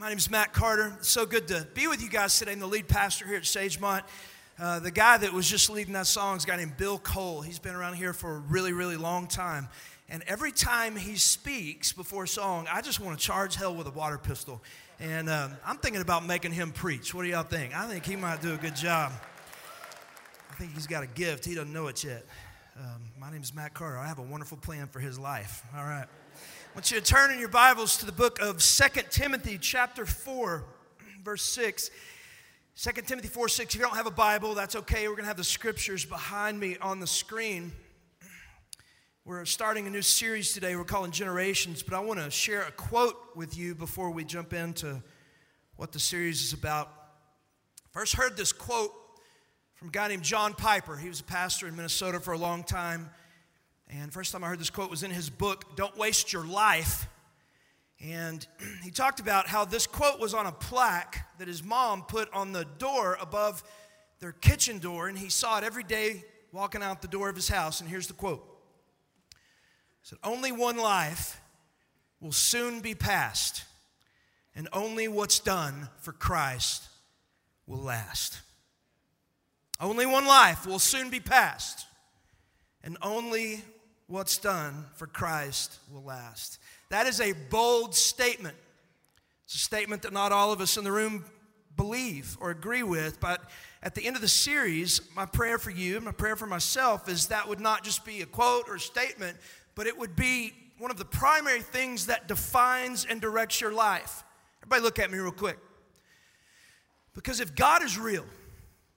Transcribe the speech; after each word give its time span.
My 0.00 0.08
name 0.08 0.16
is 0.16 0.30
Matt 0.30 0.54
Carter. 0.54 0.94
It's 0.96 1.10
so 1.10 1.26
good 1.26 1.46
to 1.48 1.68
be 1.74 1.86
with 1.86 2.02
you 2.02 2.08
guys 2.08 2.38
today. 2.38 2.52
I'm 2.52 2.58
the 2.58 2.66
lead 2.66 2.88
pastor 2.88 3.26
here 3.26 3.36
at 3.36 3.42
Sagemont. 3.42 4.00
Uh, 4.58 4.80
the 4.80 4.90
guy 4.90 5.18
that 5.18 5.30
was 5.30 5.46
just 5.46 5.68
leading 5.68 5.92
that 5.92 6.06
song 6.06 6.38
is 6.38 6.44
a 6.44 6.46
guy 6.46 6.56
named 6.56 6.78
Bill 6.78 6.98
Cole. 6.98 7.42
He's 7.42 7.58
been 7.58 7.74
around 7.74 7.96
here 7.96 8.14
for 8.14 8.36
a 8.36 8.38
really, 8.38 8.72
really 8.72 8.96
long 8.96 9.26
time. 9.26 9.68
And 10.08 10.22
every 10.26 10.52
time 10.52 10.96
he 10.96 11.16
speaks 11.16 11.92
before 11.92 12.24
a 12.24 12.28
song, 12.28 12.66
I 12.72 12.80
just 12.80 12.98
want 12.98 13.18
to 13.18 13.22
charge 13.22 13.56
hell 13.56 13.74
with 13.74 13.88
a 13.88 13.90
water 13.90 14.16
pistol. 14.16 14.62
And 15.00 15.28
um, 15.28 15.52
I'm 15.66 15.76
thinking 15.76 16.00
about 16.00 16.24
making 16.24 16.52
him 16.52 16.72
preach. 16.72 17.12
What 17.12 17.24
do 17.24 17.28
y'all 17.28 17.42
think? 17.42 17.76
I 17.76 17.86
think 17.86 18.06
he 18.06 18.16
might 18.16 18.40
do 18.40 18.54
a 18.54 18.56
good 18.56 18.76
job. 18.76 19.12
I 20.50 20.54
think 20.54 20.72
he's 20.72 20.86
got 20.86 21.02
a 21.02 21.08
gift. 21.08 21.44
He 21.44 21.54
doesn't 21.54 21.74
know 21.74 21.88
it 21.88 22.02
yet. 22.02 22.24
Um, 22.78 23.02
my 23.18 23.30
name 23.30 23.42
is 23.42 23.54
Matt 23.54 23.74
Carter. 23.74 23.98
I 23.98 24.06
have 24.06 24.18
a 24.18 24.22
wonderful 24.22 24.56
plan 24.56 24.86
for 24.86 25.00
his 25.00 25.18
life. 25.18 25.62
All 25.76 25.84
right. 25.84 26.06
I 26.70 26.72
want 26.76 26.92
you 26.92 27.00
to 27.00 27.04
turn 27.04 27.32
in 27.32 27.40
your 27.40 27.48
Bibles 27.48 27.96
to 27.96 28.06
the 28.06 28.12
book 28.12 28.40
of 28.40 28.62
Second 28.62 29.10
Timothy, 29.10 29.58
chapter 29.60 30.06
4, 30.06 30.64
verse 31.24 31.42
6. 31.42 31.90
2 32.76 32.92
Timothy 33.02 33.26
4 33.26 33.48
6. 33.48 33.74
If 33.74 33.80
you 33.80 33.84
don't 33.84 33.96
have 33.96 34.06
a 34.06 34.12
Bible, 34.12 34.54
that's 34.54 34.76
okay. 34.76 35.08
We're 35.08 35.14
going 35.14 35.24
to 35.24 35.28
have 35.28 35.36
the 35.36 35.42
scriptures 35.42 36.04
behind 36.04 36.60
me 36.60 36.76
on 36.80 37.00
the 37.00 37.08
screen. 37.08 37.72
We're 39.24 39.44
starting 39.46 39.88
a 39.88 39.90
new 39.90 40.00
series 40.00 40.52
today 40.52 40.76
we're 40.76 40.84
calling 40.84 41.10
Generations, 41.10 41.82
but 41.82 41.92
I 41.94 41.98
want 41.98 42.20
to 42.20 42.30
share 42.30 42.62
a 42.62 42.70
quote 42.70 43.16
with 43.34 43.58
you 43.58 43.74
before 43.74 44.12
we 44.12 44.22
jump 44.22 44.52
into 44.52 45.02
what 45.74 45.90
the 45.90 45.98
series 45.98 46.40
is 46.40 46.52
about. 46.52 46.88
First 47.90 48.14
heard 48.14 48.36
this 48.36 48.52
quote 48.52 48.92
from 49.74 49.88
a 49.88 49.90
guy 49.90 50.06
named 50.06 50.22
John 50.22 50.54
Piper. 50.54 50.96
He 50.96 51.08
was 51.08 51.18
a 51.18 51.24
pastor 51.24 51.66
in 51.66 51.74
Minnesota 51.74 52.20
for 52.20 52.32
a 52.32 52.38
long 52.38 52.62
time. 52.62 53.10
And 53.92 54.12
first 54.12 54.30
time 54.30 54.44
I 54.44 54.46
heard 54.46 54.60
this 54.60 54.70
quote 54.70 54.88
was 54.88 55.02
in 55.02 55.10
his 55.10 55.30
book, 55.30 55.74
Don't 55.74 55.96
Waste 55.96 56.32
Your 56.32 56.46
Life. 56.46 57.08
And 58.00 58.46
he 58.84 58.90
talked 58.90 59.18
about 59.18 59.48
how 59.48 59.64
this 59.64 59.86
quote 59.86 60.20
was 60.20 60.32
on 60.32 60.46
a 60.46 60.52
plaque 60.52 61.26
that 61.38 61.48
his 61.48 61.64
mom 61.64 62.02
put 62.04 62.32
on 62.32 62.52
the 62.52 62.64
door 62.78 63.18
above 63.20 63.64
their 64.20 64.32
kitchen 64.32 64.78
door, 64.78 65.08
and 65.08 65.18
he 65.18 65.28
saw 65.28 65.58
it 65.58 65.64
every 65.64 65.82
day 65.82 66.24
walking 66.52 66.82
out 66.82 67.02
the 67.02 67.08
door 67.08 67.28
of 67.28 67.34
his 67.34 67.48
house. 67.48 67.80
And 67.80 67.88
here's 67.88 68.06
the 68.06 68.12
quote 68.12 68.44
He 70.02 70.08
said, 70.08 70.18
Only 70.22 70.52
one 70.52 70.76
life 70.76 71.40
will 72.20 72.32
soon 72.32 72.80
be 72.80 72.94
passed, 72.94 73.64
and 74.54 74.68
only 74.72 75.08
what's 75.08 75.40
done 75.40 75.88
for 75.98 76.12
Christ 76.12 76.84
will 77.66 77.82
last. 77.82 78.40
Only 79.80 80.06
one 80.06 80.26
life 80.26 80.64
will 80.64 80.78
soon 80.78 81.10
be 81.10 81.20
passed, 81.20 81.86
and 82.84 82.96
only 83.02 83.64
what's 84.10 84.38
done 84.38 84.86
for 84.96 85.06
Christ 85.06 85.78
will 85.92 86.02
last. 86.02 86.58
That 86.88 87.06
is 87.06 87.20
a 87.20 87.32
bold 87.48 87.94
statement. 87.94 88.56
It's 89.44 89.54
a 89.54 89.58
statement 89.58 90.02
that 90.02 90.12
not 90.12 90.32
all 90.32 90.52
of 90.52 90.60
us 90.60 90.76
in 90.76 90.82
the 90.84 90.90
room 90.90 91.24
believe 91.76 92.36
or 92.40 92.50
agree 92.50 92.82
with, 92.82 93.20
but 93.20 93.40
at 93.82 93.94
the 93.94 94.04
end 94.04 94.16
of 94.16 94.22
the 94.22 94.28
series, 94.28 95.00
my 95.14 95.26
prayer 95.26 95.58
for 95.58 95.70
you, 95.70 96.00
my 96.00 96.10
prayer 96.10 96.34
for 96.34 96.46
myself 96.46 97.08
is 97.08 97.28
that 97.28 97.48
would 97.48 97.60
not 97.60 97.84
just 97.84 98.04
be 98.04 98.20
a 98.20 98.26
quote 98.26 98.68
or 98.68 98.74
a 98.74 98.80
statement, 98.80 99.38
but 99.76 99.86
it 99.86 99.96
would 99.96 100.16
be 100.16 100.52
one 100.78 100.90
of 100.90 100.98
the 100.98 101.04
primary 101.04 101.60
things 101.60 102.06
that 102.06 102.26
defines 102.26 103.04
and 103.04 103.20
directs 103.20 103.60
your 103.60 103.72
life. 103.72 104.24
Everybody, 104.62 104.82
look 104.82 104.98
at 104.98 105.10
me 105.10 105.18
real 105.18 105.30
quick. 105.30 105.58
Because 107.14 107.38
if 107.38 107.54
God 107.54 107.82
is 107.82 107.98
real, 107.98 108.26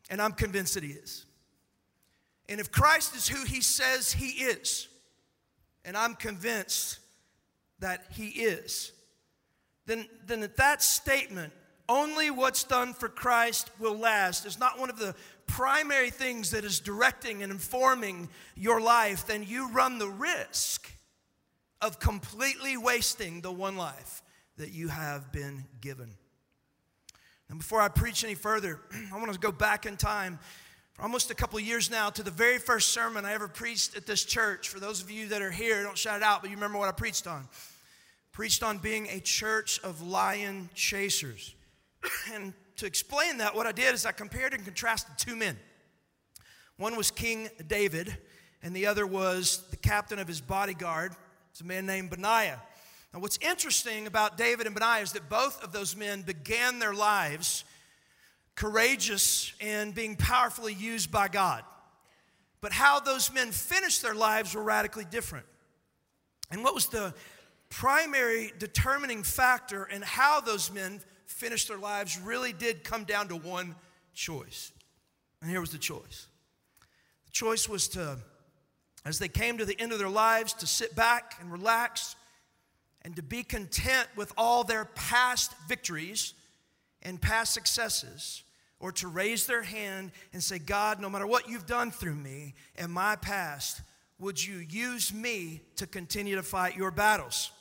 and 0.09 0.21
I'm 0.21 0.33
convinced 0.33 0.73
that 0.73 0.83
He 0.83 0.91
is, 0.91 1.25
and 2.49 2.59
if 2.59 2.71
Christ 2.71 3.15
is 3.15 3.27
who 3.27 3.45
He 3.45 3.61
says 3.61 4.11
He 4.11 4.43
is, 4.43 4.87
and 5.85 5.97
I'm 5.97 6.15
convinced 6.15 6.99
that 7.79 8.05
He 8.11 8.27
is, 8.27 8.91
then, 9.85 10.07
then 10.25 10.43
at 10.43 10.57
that 10.57 10.81
statement, 10.81 11.53
only 11.89 12.31
what's 12.31 12.63
done 12.63 12.93
for 12.93 13.09
Christ 13.09 13.69
will 13.79 13.97
last 13.97 14.45
is 14.45 14.57
not 14.57 14.79
one 14.79 14.89
of 14.89 14.97
the 14.97 15.15
primary 15.47 16.09
things 16.09 16.51
that 16.51 16.63
is 16.63 16.79
directing 16.79 17.43
and 17.43 17.51
informing 17.51 18.29
your 18.55 18.79
life, 18.79 19.27
then 19.27 19.43
you 19.43 19.69
run 19.69 19.99
the 19.99 20.07
risk 20.07 20.89
of 21.81 21.99
completely 21.99 22.77
wasting 22.77 23.41
the 23.41 23.51
one 23.51 23.75
life 23.75 24.23
that 24.57 24.71
you 24.71 24.87
have 24.87 25.31
been 25.31 25.65
given. 25.81 26.09
And 27.49 27.59
before 27.59 27.81
I 27.81 27.89
preach 27.89 28.23
any 28.23 28.35
further, 28.35 28.79
I 29.13 29.17
want 29.17 29.33
to 29.33 29.39
go 29.39 29.51
back 29.51 29.85
in 29.85 29.97
time 29.97 30.39
for 30.93 31.01
almost 31.01 31.31
a 31.31 31.35
couple 31.35 31.59
years 31.59 31.89
now 31.89 32.09
to 32.11 32.23
the 32.23 32.31
very 32.31 32.59
first 32.59 32.89
sermon 32.89 33.25
I 33.25 33.33
ever 33.33 33.47
preached 33.47 33.97
at 33.97 34.05
this 34.05 34.23
church. 34.23 34.69
For 34.69 34.79
those 34.79 35.01
of 35.01 35.09
you 35.09 35.27
that 35.29 35.41
are 35.41 35.51
here, 35.51 35.81
don't 35.83 35.97
shout 35.97 36.17
it 36.17 36.23
out, 36.23 36.41
but 36.41 36.51
you 36.51 36.55
remember 36.55 36.77
what 36.77 36.87
I 36.87 36.91
preached 36.91 37.25
on. 37.25 37.47
Preached 38.31 38.63
on 38.63 38.77
being 38.77 39.07
a 39.07 39.19
church 39.19 39.79
of 39.83 40.01
lion 40.01 40.69
chasers. 40.75 41.55
and 42.33 42.53
to 42.77 42.85
explain 42.85 43.37
that, 43.37 43.55
what 43.55 43.65
I 43.65 43.71
did 43.71 43.93
is 43.93 44.05
I 44.05 44.11
compared 44.11 44.53
and 44.53 44.63
contrasted 44.63 45.17
two 45.17 45.35
men. 45.35 45.57
One 46.77 46.95
was 46.95 47.11
King 47.11 47.49
David, 47.67 48.15
and 48.61 48.75
the 48.75 48.87
other 48.87 49.05
was 49.05 49.63
the 49.69 49.77
captain 49.77 50.19
of 50.19 50.27
his 50.27 50.41
bodyguard. 50.41 51.13
It's 51.51 51.61
a 51.61 51.65
man 51.65 51.85
named 51.85 52.09
Benaiah. 52.09 52.61
Now, 53.13 53.19
what's 53.19 53.37
interesting 53.41 54.07
about 54.07 54.37
David 54.37 54.65
and 54.65 54.75
Benaiah 54.75 55.03
is 55.03 55.11
that 55.13 55.29
both 55.29 55.63
of 55.63 55.71
those 55.71 55.95
men 55.95 56.23
began 56.23 56.79
their 56.79 56.93
lives 56.93 57.63
courageous 58.55 59.53
and 59.59 59.93
being 59.93 60.15
powerfully 60.15 60.73
used 60.73 61.11
by 61.11 61.27
God. 61.27 61.63
But 62.61 62.71
how 62.71 62.99
those 62.99 63.33
men 63.33 63.51
finished 63.51 64.01
their 64.01 64.15
lives 64.15 64.55
were 64.55 64.63
radically 64.63 65.05
different. 65.05 65.45
And 66.51 66.63
what 66.63 66.73
was 66.73 66.87
the 66.87 67.13
primary 67.69 68.53
determining 68.59 69.23
factor 69.23 69.85
in 69.85 70.01
how 70.03 70.39
those 70.39 70.71
men 70.71 71.01
finished 71.25 71.67
their 71.67 71.77
lives 71.77 72.19
really 72.19 72.53
did 72.53 72.83
come 72.83 73.03
down 73.03 73.27
to 73.29 73.35
one 73.35 73.75
choice. 74.13 74.71
And 75.41 75.49
here 75.49 75.59
was 75.59 75.71
the 75.71 75.77
choice 75.77 76.27
the 77.25 77.31
choice 77.31 77.67
was 77.67 77.87
to, 77.89 78.17
as 79.05 79.17
they 79.17 79.27
came 79.27 79.57
to 79.57 79.65
the 79.65 79.79
end 79.79 79.91
of 79.91 79.99
their 79.99 80.07
lives, 80.07 80.53
to 80.53 80.67
sit 80.67 80.95
back 80.95 81.35
and 81.41 81.51
relax 81.51 82.15
and 83.01 83.15
to 83.15 83.23
be 83.23 83.43
content 83.43 84.07
with 84.15 84.31
all 84.37 84.63
their 84.63 84.85
past 84.85 85.51
victories 85.67 86.35
and 87.03 87.21
past 87.21 87.53
successes, 87.53 88.43
or 88.79 88.91
to 88.93 89.07
raise 89.07 89.45
their 89.45 89.61
hand 89.61 90.11
and 90.33 90.43
say, 90.43 90.59
God, 90.59 90.99
no 90.99 91.09
matter 91.09 91.27
what 91.27 91.47
you've 91.47 91.65
done 91.65 91.91
through 91.91 92.15
me 92.15 92.55
and 92.75 92.91
my 92.91 93.15
past, 93.15 93.81
would 94.19 94.43
you 94.43 94.57
use 94.57 95.13
me 95.13 95.61
to 95.75 95.85
continue 95.85 96.35
to 96.35 96.43
fight 96.43 96.75
your 96.75 96.91
battles? 96.91 97.51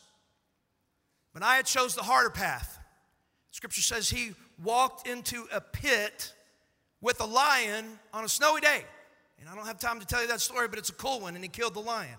but 1.32 1.40
Benaiah 1.40 1.62
chose 1.62 1.94
the 1.94 2.02
harder 2.02 2.30
path. 2.30 2.78
Scripture 3.50 3.82
says 3.82 4.10
he 4.10 4.32
walked 4.62 5.06
into 5.06 5.46
a 5.52 5.60
pit 5.60 6.32
with 7.00 7.20
a 7.20 7.24
lion 7.24 7.86
on 8.12 8.24
a 8.24 8.28
snowy 8.28 8.60
day. 8.60 8.84
And 9.40 9.48
I 9.48 9.54
don't 9.54 9.66
have 9.66 9.78
time 9.78 9.98
to 10.00 10.06
tell 10.06 10.22
you 10.22 10.28
that 10.28 10.40
story, 10.40 10.68
but 10.68 10.78
it's 10.78 10.90
a 10.90 10.94
cool 10.94 11.20
one, 11.20 11.34
and 11.34 11.42
he 11.42 11.48
killed 11.48 11.74
the 11.74 11.80
lion. 11.80 12.14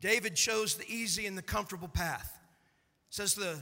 David 0.00 0.36
chose 0.36 0.76
the 0.76 0.88
easy 0.88 1.26
and 1.26 1.36
the 1.36 1.42
comfortable 1.42 1.88
path. 1.88 2.38
It 3.08 3.14
says 3.14 3.34
the 3.34 3.58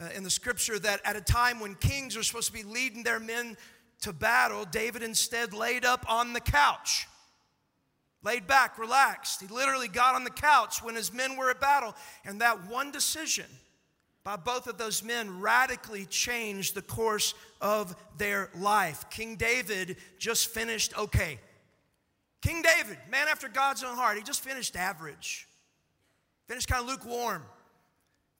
uh, 0.00 0.08
in 0.14 0.24
the 0.24 0.30
scripture 0.30 0.78
that 0.78 1.00
at 1.04 1.16
a 1.16 1.20
time 1.20 1.60
when 1.60 1.74
kings 1.74 2.16
are 2.16 2.22
supposed 2.22 2.48
to 2.48 2.52
be 2.52 2.62
leading 2.62 3.02
their 3.02 3.20
men 3.20 3.56
to 4.02 4.12
battle, 4.12 4.64
David 4.64 5.02
instead 5.02 5.54
laid 5.54 5.84
up 5.84 6.04
on 6.10 6.32
the 6.32 6.40
couch. 6.40 7.06
Laid 8.22 8.46
back, 8.46 8.78
relaxed. 8.78 9.40
He 9.40 9.46
literally 9.46 9.88
got 9.88 10.14
on 10.14 10.24
the 10.24 10.30
couch 10.30 10.82
when 10.82 10.94
his 10.94 11.12
men 11.12 11.36
were 11.36 11.50
at 11.50 11.60
battle. 11.60 11.94
And 12.24 12.40
that 12.40 12.68
one 12.68 12.90
decision 12.90 13.46
by 14.24 14.36
both 14.36 14.66
of 14.66 14.78
those 14.78 15.04
men 15.04 15.40
radically 15.40 16.06
changed 16.06 16.74
the 16.74 16.82
course 16.82 17.34
of 17.60 17.94
their 18.16 18.48
life. 18.58 19.04
King 19.10 19.36
David 19.36 19.98
just 20.18 20.48
finished 20.48 20.98
okay. 20.98 21.38
King 22.40 22.62
David, 22.62 22.98
man 23.10 23.28
after 23.28 23.48
God's 23.48 23.84
own 23.84 23.96
heart, 23.96 24.16
he 24.16 24.22
just 24.22 24.42
finished 24.42 24.76
average, 24.76 25.46
finished 26.48 26.68
kind 26.68 26.82
of 26.82 26.88
lukewarm. 26.88 27.42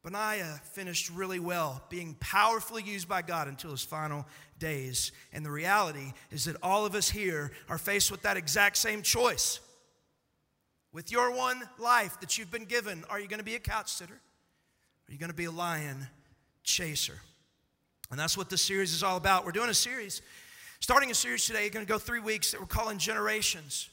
Benaiah 0.04 0.60
finished 0.72 1.08
really 1.08 1.40
well, 1.40 1.82
being 1.88 2.14
powerfully 2.20 2.82
used 2.82 3.08
by 3.08 3.22
God 3.22 3.48
until 3.48 3.70
his 3.70 3.82
final 3.82 4.26
days. 4.58 5.12
And 5.32 5.44
the 5.44 5.50
reality 5.50 6.12
is 6.30 6.44
that 6.44 6.56
all 6.62 6.84
of 6.84 6.94
us 6.94 7.08
here 7.08 7.52
are 7.70 7.78
faced 7.78 8.10
with 8.10 8.20
that 8.22 8.36
exact 8.36 8.76
same 8.76 9.00
choice. 9.00 9.60
With 10.92 11.10
your 11.10 11.34
one 11.34 11.62
life 11.78 12.20
that 12.20 12.36
you've 12.36 12.50
been 12.50 12.66
given, 12.66 13.02
are 13.08 13.18
you 13.18 13.26
going 13.26 13.38
to 13.38 13.44
be 13.44 13.54
a 13.54 13.60
couch 13.60 13.90
sitter? 13.90 14.20
Are 15.08 15.12
you 15.12 15.18
going 15.18 15.30
to 15.30 15.36
be 15.36 15.46
a 15.46 15.50
lion 15.50 16.06
chaser? 16.62 17.18
And 18.10 18.20
that's 18.20 18.36
what 18.36 18.50
this 18.50 18.60
series 18.60 18.92
is 18.92 19.02
all 19.02 19.16
about. 19.16 19.46
We're 19.46 19.52
doing 19.52 19.70
a 19.70 19.74
series, 19.74 20.20
starting 20.80 21.10
a 21.10 21.14
series 21.14 21.46
today, 21.46 21.62
You're 21.62 21.70
going 21.70 21.86
to 21.86 21.90
go 21.90 21.98
three 21.98 22.20
weeks 22.20 22.52
that 22.52 22.60
we're 22.60 22.66
calling 22.66 22.98
Generations. 22.98 23.88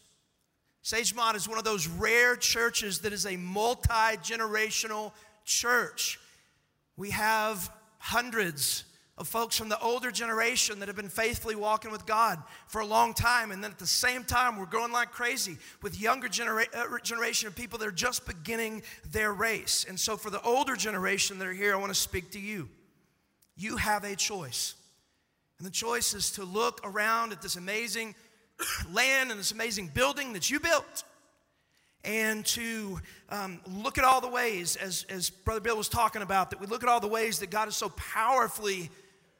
Sagemont 0.83 1.35
is 1.35 1.47
one 1.47 1.57
of 1.57 1.63
those 1.63 1.87
rare 1.87 2.35
churches 2.35 2.99
that 2.99 3.13
is 3.13 3.25
a 3.25 3.37
multi 3.37 4.17
generational 4.17 5.13
church. 5.51 6.19
We 6.97 7.11
have 7.11 7.71
hundreds 7.97 8.85
of 9.17 9.27
folks 9.27 9.57
from 9.57 9.69
the 9.69 9.79
older 9.79 10.09
generation 10.09 10.79
that 10.79 10.87
have 10.87 10.95
been 10.95 11.09
faithfully 11.09 11.55
walking 11.55 11.91
with 11.91 12.05
God 12.05 12.41
for 12.67 12.81
a 12.81 12.85
long 12.85 13.13
time. 13.13 13.51
And 13.51 13.63
then 13.63 13.69
at 13.69 13.77
the 13.77 13.85
same 13.85 14.23
time, 14.23 14.57
we're 14.57 14.65
growing 14.65 14.91
like 14.91 15.11
crazy 15.11 15.57
with 15.83 15.99
younger 15.99 16.27
genera- 16.27 16.65
uh, 16.73 16.97
generation 17.03 17.47
of 17.47 17.55
people 17.55 17.77
that 17.79 17.87
are 17.87 17.91
just 17.91 18.25
beginning 18.25 18.81
their 19.11 19.33
race. 19.33 19.85
And 19.87 19.99
so 19.99 20.17
for 20.17 20.29
the 20.29 20.41
older 20.41 20.75
generation 20.75 21.37
that 21.37 21.47
are 21.47 21.53
here, 21.53 21.73
I 21.73 21.77
want 21.77 21.93
to 21.93 21.99
speak 21.99 22.31
to 22.31 22.39
you. 22.39 22.69
you 23.55 23.77
have 23.77 24.03
a 24.03 24.15
choice. 24.15 24.73
And 25.59 25.67
the 25.67 25.71
choice 25.71 26.15
is 26.15 26.31
to 26.31 26.43
look 26.43 26.81
around 26.83 27.31
at 27.31 27.41
this 27.43 27.57
amazing 27.57 28.15
land 28.91 29.29
and 29.29 29.39
this 29.39 29.51
amazing 29.51 29.91
building 29.93 30.33
that 30.33 30.49
you 30.49 30.59
built 30.59 31.03
and 32.03 32.45
to 32.47 32.99
um, 33.29 33.59
look 33.67 33.97
at 33.97 34.03
all 34.03 34.21
the 34.21 34.29
ways, 34.29 34.75
as, 34.75 35.05
as 35.09 35.29
Brother 35.29 35.61
Bill 35.61 35.77
was 35.77 35.89
talking 35.89 36.21
about, 36.21 36.49
that 36.49 36.59
we 36.59 36.67
look 36.67 36.83
at 36.83 36.89
all 36.89 36.99
the 36.99 37.07
ways 37.07 37.39
that 37.39 37.51
God 37.51 37.65
has 37.65 37.75
so 37.75 37.89
powerfully 37.89 38.89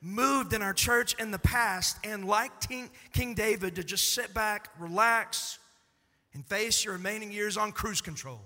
moved 0.01 0.53
in 0.53 0.61
our 0.61 0.73
church 0.73 1.15
in 1.19 1.31
the 1.31 1.39
past, 1.39 1.97
and 2.03 2.25
like 2.25 2.67
King, 2.67 2.89
King 3.13 3.33
David, 3.33 3.75
to 3.75 3.83
just 3.83 4.13
sit 4.13 4.33
back, 4.33 4.69
relax, 4.79 5.59
and 6.33 6.45
face 6.45 6.83
your 6.83 6.93
remaining 6.93 7.31
years 7.31 7.57
on 7.57 7.71
cruise 7.71 8.01
control. 8.01 8.41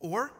Or, 0.00 0.32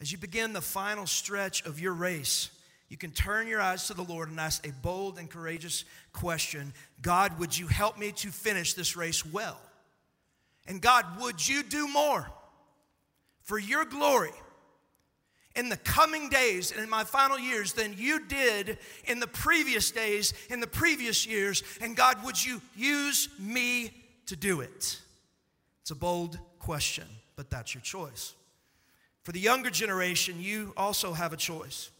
as 0.00 0.12
you 0.12 0.18
begin 0.18 0.52
the 0.52 0.60
final 0.60 1.06
stretch 1.06 1.64
of 1.64 1.80
your 1.80 1.92
race, 1.92 2.50
you 2.88 2.96
can 2.96 3.12
turn 3.12 3.46
your 3.46 3.60
eyes 3.60 3.86
to 3.86 3.94
the 3.94 4.02
Lord 4.02 4.30
and 4.30 4.40
ask 4.40 4.66
a 4.66 4.72
bold 4.72 5.18
and 5.18 5.30
courageous 5.30 5.84
question 6.12 6.72
God, 7.00 7.38
would 7.38 7.56
you 7.56 7.66
help 7.66 7.98
me 7.98 8.12
to 8.12 8.28
finish 8.28 8.74
this 8.74 8.96
race 8.96 9.24
well? 9.24 9.58
And 10.70 10.80
God, 10.80 11.04
would 11.20 11.46
you 11.46 11.64
do 11.64 11.88
more 11.88 12.30
for 13.42 13.58
your 13.58 13.84
glory 13.84 14.30
in 15.56 15.68
the 15.68 15.76
coming 15.76 16.28
days 16.28 16.70
and 16.70 16.80
in 16.80 16.88
my 16.88 17.02
final 17.02 17.40
years 17.40 17.72
than 17.72 17.96
you 17.98 18.24
did 18.28 18.78
in 19.06 19.18
the 19.18 19.26
previous 19.26 19.90
days, 19.90 20.32
in 20.48 20.60
the 20.60 20.68
previous 20.68 21.26
years? 21.26 21.64
And 21.80 21.96
God, 21.96 22.24
would 22.24 22.42
you 22.42 22.62
use 22.76 23.28
me 23.36 23.90
to 24.26 24.36
do 24.36 24.60
it? 24.60 25.00
It's 25.82 25.90
a 25.90 25.96
bold 25.96 26.38
question, 26.60 27.08
but 27.34 27.50
that's 27.50 27.74
your 27.74 27.82
choice. 27.82 28.36
For 29.24 29.32
the 29.32 29.40
younger 29.40 29.70
generation, 29.70 30.40
you 30.40 30.72
also 30.76 31.12
have 31.14 31.32
a 31.32 31.36
choice. 31.36 31.90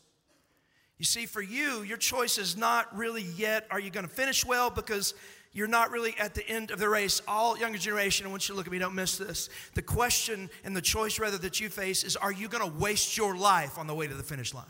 You 0.96 1.04
see, 1.04 1.26
for 1.26 1.42
you, 1.42 1.82
your 1.82 1.96
choice 1.96 2.38
is 2.38 2.56
not 2.56 2.96
really 2.96 3.24
yet 3.36 3.66
are 3.72 3.80
you 3.80 3.90
going 3.90 4.06
to 4.06 4.12
finish 4.12 4.46
well 4.46 4.70
because 4.70 5.14
you're 5.52 5.68
not 5.68 5.90
really 5.90 6.14
at 6.18 6.34
the 6.34 6.48
end 6.48 6.70
of 6.70 6.78
the 6.78 6.88
race. 6.88 7.20
All 7.26 7.58
younger 7.58 7.78
generation, 7.78 8.26
I 8.26 8.30
want 8.30 8.48
you 8.48 8.54
to 8.54 8.56
look 8.56 8.66
at 8.66 8.72
me, 8.72 8.78
don't 8.78 8.94
miss 8.94 9.18
this. 9.18 9.48
The 9.74 9.82
question 9.82 10.48
and 10.64 10.76
the 10.76 10.82
choice, 10.82 11.18
rather, 11.18 11.38
that 11.38 11.60
you 11.60 11.68
face 11.68 12.04
is 12.04 12.16
are 12.16 12.32
you 12.32 12.48
going 12.48 12.68
to 12.68 12.78
waste 12.78 13.16
your 13.16 13.36
life 13.36 13.78
on 13.78 13.86
the 13.86 13.94
way 13.94 14.06
to 14.06 14.14
the 14.14 14.22
finish 14.22 14.54
line? 14.54 14.64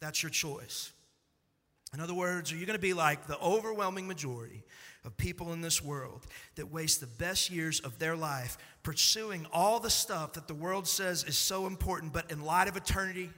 That's 0.00 0.22
your 0.22 0.30
choice. 0.30 0.92
In 1.94 2.00
other 2.00 2.14
words, 2.14 2.52
are 2.52 2.56
you 2.56 2.66
going 2.66 2.78
to 2.78 2.82
be 2.82 2.94
like 2.94 3.26
the 3.26 3.38
overwhelming 3.38 4.08
majority 4.08 4.64
of 5.04 5.16
people 5.16 5.52
in 5.52 5.60
this 5.60 5.82
world 5.82 6.26
that 6.56 6.72
waste 6.72 7.00
the 7.00 7.06
best 7.06 7.50
years 7.50 7.80
of 7.80 7.98
their 7.98 8.16
life 8.16 8.56
pursuing 8.82 9.46
all 9.52 9.78
the 9.78 9.90
stuff 9.90 10.32
that 10.32 10.48
the 10.48 10.54
world 10.54 10.88
says 10.88 11.22
is 11.24 11.36
so 11.36 11.66
important, 11.66 12.12
but 12.12 12.30
in 12.30 12.42
light 12.44 12.66
of 12.66 12.76
eternity, 12.76 13.30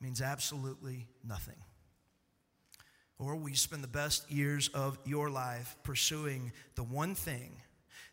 means 0.00 0.20
absolutely 0.20 1.06
nothing. 1.26 1.56
Or 3.18 3.36
will 3.36 3.48
you 3.48 3.56
spend 3.56 3.84
the 3.84 3.88
best 3.88 4.30
years 4.30 4.68
of 4.68 4.98
your 5.04 5.30
life 5.30 5.76
pursuing 5.82 6.52
the 6.74 6.82
one 6.82 7.14
thing 7.14 7.56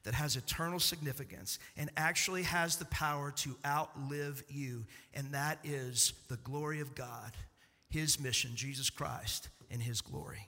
that 0.03 0.13
has 0.13 0.35
eternal 0.35 0.79
significance 0.79 1.59
and 1.75 1.89
actually 1.97 2.43
has 2.43 2.75
the 2.75 2.85
power 2.85 3.31
to 3.37 3.57
outlive 3.65 4.43
you? 4.47 4.85
And 5.13 5.33
that 5.33 5.59
is 5.63 6.13
the 6.27 6.37
glory 6.37 6.81
of 6.81 6.93
God, 6.95 7.31
His 7.89 8.19
mission, 8.19 8.51
Jesus 8.55 8.89
Christ, 8.89 9.49
and 9.71 9.81
His 9.81 10.01
glory 10.01 10.47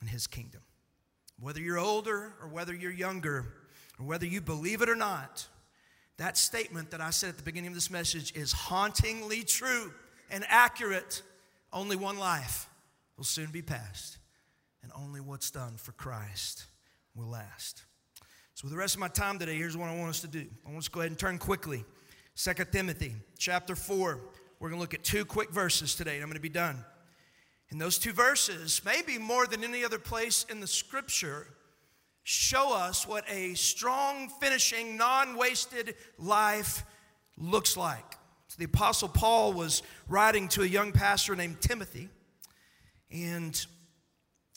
and 0.00 0.08
His 0.08 0.26
kingdom. 0.26 0.62
Whether 1.40 1.60
you're 1.60 1.78
older 1.78 2.34
or 2.40 2.48
whether 2.48 2.74
you're 2.74 2.92
younger, 2.92 3.46
or 3.98 4.06
whether 4.06 4.26
you 4.26 4.40
believe 4.40 4.80
it 4.80 4.88
or 4.88 4.96
not, 4.96 5.46
that 6.16 6.38
statement 6.38 6.90
that 6.90 7.00
I 7.00 7.10
said 7.10 7.30
at 7.30 7.36
the 7.36 7.42
beginning 7.42 7.68
of 7.68 7.74
this 7.74 7.90
message 7.90 8.34
is 8.34 8.52
hauntingly 8.52 9.42
true 9.42 9.92
and 10.30 10.44
accurate. 10.48 11.22
Only 11.72 11.96
one 11.96 12.18
life 12.18 12.66
will 13.20 13.26
soon 13.26 13.50
be 13.50 13.60
past, 13.60 14.16
and 14.82 14.90
only 14.96 15.20
what's 15.20 15.50
done 15.50 15.74
for 15.76 15.92
Christ 15.92 16.64
will 17.14 17.28
last. 17.28 17.84
So, 18.54 18.64
with 18.64 18.72
the 18.72 18.78
rest 18.78 18.94
of 18.94 19.00
my 19.00 19.08
time 19.08 19.38
today, 19.38 19.56
here's 19.56 19.76
what 19.76 19.90
I 19.90 19.94
want 19.94 20.08
us 20.08 20.22
to 20.22 20.26
do. 20.26 20.46
I 20.64 20.70
want 20.70 20.78
us 20.78 20.84
to 20.86 20.90
go 20.90 21.00
ahead 21.00 21.10
and 21.10 21.18
turn 21.18 21.36
quickly. 21.36 21.84
2 22.34 22.52
Timothy 22.72 23.12
chapter 23.36 23.76
4. 23.76 24.20
We're 24.58 24.70
going 24.70 24.78
to 24.78 24.80
look 24.80 24.94
at 24.94 25.04
two 25.04 25.26
quick 25.26 25.50
verses 25.50 25.94
today, 25.94 26.14
and 26.14 26.22
I'm 26.22 26.30
going 26.30 26.36
to 26.36 26.40
be 26.40 26.48
done. 26.48 26.82
And 27.68 27.78
those 27.78 27.98
two 27.98 28.12
verses, 28.12 28.80
maybe 28.86 29.18
more 29.18 29.46
than 29.46 29.64
any 29.64 29.84
other 29.84 29.98
place 29.98 30.46
in 30.48 30.60
the 30.60 30.66
scripture, 30.66 31.46
show 32.22 32.72
us 32.72 33.06
what 33.06 33.26
a 33.28 33.52
strong, 33.52 34.30
finishing, 34.40 34.96
non 34.96 35.36
wasted 35.36 35.94
life 36.16 36.86
looks 37.36 37.76
like. 37.76 38.16
So 38.48 38.56
the 38.58 38.64
Apostle 38.64 39.08
Paul 39.08 39.52
was 39.52 39.82
writing 40.08 40.48
to 40.48 40.62
a 40.62 40.66
young 40.66 40.92
pastor 40.92 41.36
named 41.36 41.60
Timothy. 41.60 42.08
And 43.12 43.66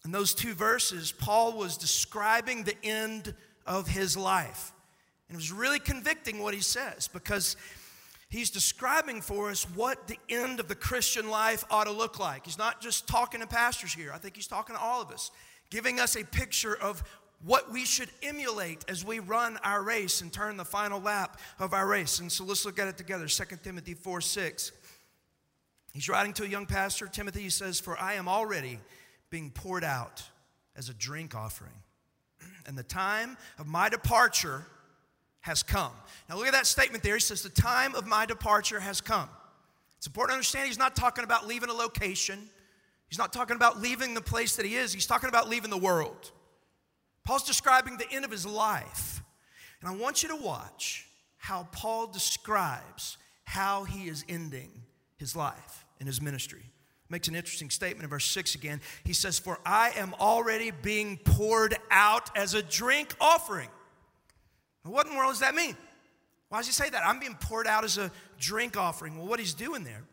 in 0.06 0.12
those 0.12 0.34
two 0.34 0.54
verses, 0.54 1.12
Paul 1.12 1.54
was 1.54 1.78
describing 1.78 2.64
the 2.64 2.76
end 2.84 3.34
of 3.66 3.88
his 3.88 4.18
life. 4.18 4.72
And 5.28 5.36
it 5.36 5.38
was 5.38 5.52
really 5.52 5.80
convicting 5.80 6.40
what 6.40 6.54
he 6.54 6.62
says 6.62 7.08
because 7.08 7.56
he's 8.30 8.50
describing 8.50 9.22
for 9.22 9.50
us 9.50 9.64
what 9.64 10.08
the 10.08 10.20
end 10.30 10.60
of 10.60 10.68
the 10.68 10.76
Christian 10.76 11.30
life 11.30 11.64
ought 11.72 11.86
to 11.86 11.92
look 11.92 12.20
like. 12.20 12.46
He's 12.46 12.58
not 12.58 12.82
just 12.82 13.08
talking 13.08 13.40
to 13.40 13.48
pastors 13.48 13.94
here, 13.94 14.12
I 14.14 14.18
think 14.18 14.36
he's 14.36 14.48
talking 14.48 14.76
to 14.76 14.82
all 14.82 15.02
of 15.02 15.12
us, 15.12 15.32
giving 15.70 16.00
us 16.00 16.16
a 16.16 16.24
picture 16.26 16.76
of 16.76 17.04
what 17.46 17.72
we 17.72 17.86
should 17.86 18.10
emulate 18.22 18.86
as 18.88 19.04
we 19.04 19.20
run 19.20 19.58
our 19.64 19.84
race 19.84 20.22
and 20.22 20.32
turn 20.32 20.56
the 20.56 20.66
final 20.66 21.00
lap 21.00 21.40
of 21.60 21.74
our 21.74 21.88
race. 21.88 22.20
And 22.20 22.32
so 22.32 22.44
let's 22.46 22.66
look 22.66 22.80
at 22.80 22.88
it 22.88 22.98
together 22.98 23.28
2 23.28 23.44
Timothy 23.64 23.94
4 23.94 24.22
6. 24.22 24.72
He's 25.94 26.10
writing 26.10 26.34
to 26.34 26.44
a 26.44 26.48
young 26.48 26.66
pastor, 26.66 27.08
Timothy. 27.08 27.44
He 27.44 27.50
says, 27.50 27.80
For 27.80 28.00
I 28.00 28.16
am 28.16 28.28
already 28.28 28.80
being 29.30 29.52
poured 29.52 29.84
out 29.84 30.24
as 30.76 30.90
a 30.90 30.94
drink 30.94 31.36
offering, 31.36 31.74
and 32.66 32.78
the 32.78 32.84
time 32.84 33.38
of 33.60 33.68
my 33.68 33.90
departure 33.90 34.66
has 35.42 35.62
come. 35.62 35.92
Now 36.28 36.38
look 36.38 36.48
at 36.48 36.54
that 36.54 36.66
statement 36.66 37.04
there. 37.04 37.14
He 37.14 37.20
says, 37.20 37.44
The 37.44 37.50
time 37.50 37.94
of 37.94 38.08
my 38.08 38.26
departure 38.26 38.80
has 38.80 39.02
come. 39.02 39.30
It's 39.98 40.08
important 40.08 40.32
to 40.32 40.36
understand 40.36 40.68
he's 40.68 40.80
not 40.80 40.96
talking 40.96 41.24
about 41.24 41.48
leaving 41.48 41.70
a 41.70 41.74
location. 41.74 42.40
He's 43.08 43.20
not 43.20 43.32
talking 43.32 43.56
about 43.56 43.80
leaving 43.80 44.16
the 44.16 44.22
place 44.22 44.56
that 44.56 44.66
he 44.66 44.76
is. 44.76 44.92
He's 44.92 45.06
talking 45.06 45.30
about 45.30 45.48
leaving 45.48 45.70
the 45.70 45.78
world. 45.78 46.32
Paul's 47.24 47.44
describing 47.44 47.98
the 47.98 48.10
end 48.12 48.26
of 48.26 48.32
his 48.32 48.46
life. 48.46 49.22
And 49.80 49.90
I 49.90 49.96
want 49.96 50.24
you 50.24 50.30
to 50.30 50.36
watch 50.36 51.08
how 51.38 51.68
Paul 51.72 52.08
describes 52.08 53.18
how 53.44 53.84
he 53.84 54.08
is 54.08 54.26
ending 54.28 54.72
his 55.18 55.36
life 55.36 55.83
and 56.00 56.08
his 56.08 56.22
ministry. 56.22 56.64
Makes 57.10 57.28
an 57.28 57.36
interesting 57.36 57.70
statement 57.70 58.04
in 58.04 58.10
verse 58.10 58.26
6 58.26 58.56
again. 58.56 58.82
He 59.04 59.14
says, 59.14 59.38
For 59.38 59.60
I 59.66 59.92
am 59.98 60.16
already 60.20 60.72
being 60.72 61.18
poured 61.18 61.78
out 61.92 62.36
as 62.36 62.54
a 62.54 62.64
drink 62.64 63.14
offering. 63.22 63.70
what 64.84 65.06
in 65.06 65.14
the 65.14 65.18
world 65.18 65.32
does 65.32 65.42
that 65.42 65.54
mean? 65.54 65.76
Why 66.50 66.60
does 66.60 66.68
he 66.68 66.74
say 66.74 66.90
that? 66.90 67.06
I'm 67.06 67.20
being 67.20 67.36
poured 67.40 67.68
out 67.68 67.84
as 67.84 67.98
a 67.98 68.12
drink 68.40 68.78
offering. 68.78 69.18
Well, 69.18 69.28
what 69.28 69.40
he's 69.40 69.54
doing 69.54 69.84
there 69.84 70.04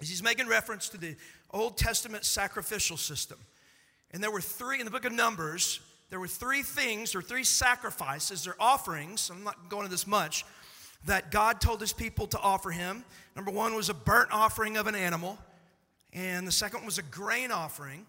is 0.00 0.08
he's 0.08 0.22
making 0.22 0.48
reference 0.48 0.88
to 0.90 0.96
the 0.96 1.16
Old 1.50 1.76
Testament 1.76 2.24
sacrificial 2.24 2.96
system. 2.96 3.38
And 4.10 4.22
there 4.22 4.30
were 4.30 4.40
three 4.40 4.78
in 4.78 4.84
the 4.84 4.90
book 4.90 5.04
of 5.04 5.12
Numbers, 5.12 5.80
there 6.08 6.20
were 6.20 6.28
three 6.28 6.62
things 6.62 7.14
or 7.14 7.22
three 7.22 7.44
sacrifices 7.44 8.46
or 8.46 8.54
offerings. 8.60 9.28
I'm 9.28 9.42
not 9.42 9.68
going 9.68 9.84
into 9.84 9.94
this 9.94 10.06
much 10.06 10.44
that 11.06 11.30
God 11.30 11.60
told 11.60 11.80
his 11.80 11.92
people 11.92 12.26
to 12.28 12.38
offer 12.38 12.70
him. 12.70 13.04
Number 13.34 13.50
one 13.50 13.74
was 13.74 13.88
a 13.88 13.94
burnt 13.94 14.30
offering 14.32 14.76
of 14.76 14.86
an 14.86 14.94
animal, 14.94 15.38
and 16.12 16.46
the 16.46 16.52
second 16.52 16.84
was 16.84 16.98
a 16.98 17.02
grain 17.02 17.50
offering. 17.50 18.06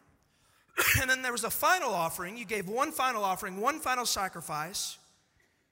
and 1.01 1.09
then 1.09 1.21
there 1.21 1.31
was 1.31 1.43
a 1.43 1.49
final 1.49 1.93
offering. 1.93 2.37
You 2.37 2.45
gave 2.45 2.67
one 2.67 2.91
final 2.91 3.23
offering, 3.23 3.59
one 3.59 3.79
final 3.79 4.05
sacrifice, 4.05 4.97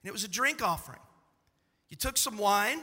and 0.04 0.10
it 0.10 0.14
was 0.14 0.24
a 0.24 0.28
drink 0.28 0.64
offering. 0.64 1.00
You 1.90 1.98
took 1.98 2.18
some 2.18 2.38
wine, 2.38 2.80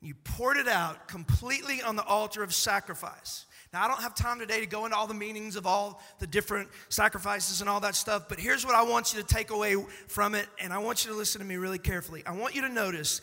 and 0.00 0.08
you 0.08 0.14
poured 0.24 0.56
it 0.56 0.68
out 0.68 1.08
completely 1.08 1.82
on 1.82 1.96
the 1.96 2.04
altar 2.04 2.42
of 2.42 2.54
sacrifice. 2.54 3.46
Now, 3.72 3.84
I 3.84 3.88
don't 3.88 4.00
have 4.00 4.14
time 4.14 4.38
today 4.38 4.60
to 4.60 4.66
go 4.66 4.86
into 4.86 4.96
all 4.96 5.06
the 5.06 5.14
meanings 5.14 5.54
of 5.54 5.66
all 5.66 6.00
the 6.20 6.26
different 6.26 6.70
sacrifices 6.88 7.60
and 7.60 7.68
all 7.68 7.80
that 7.80 7.94
stuff, 7.94 8.26
but 8.28 8.38
here's 8.38 8.64
what 8.64 8.74
I 8.74 8.82
want 8.82 9.12
you 9.12 9.20
to 9.20 9.26
take 9.26 9.50
away 9.50 9.76
from 10.06 10.34
it, 10.34 10.46
and 10.58 10.72
I 10.72 10.78
want 10.78 11.04
you 11.04 11.10
to 11.10 11.16
listen 11.16 11.40
to 11.40 11.46
me 11.46 11.56
really 11.56 11.78
carefully. 11.78 12.22
I 12.24 12.32
want 12.32 12.54
you 12.54 12.62
to 12.62 12.68
notice 12.68 13.20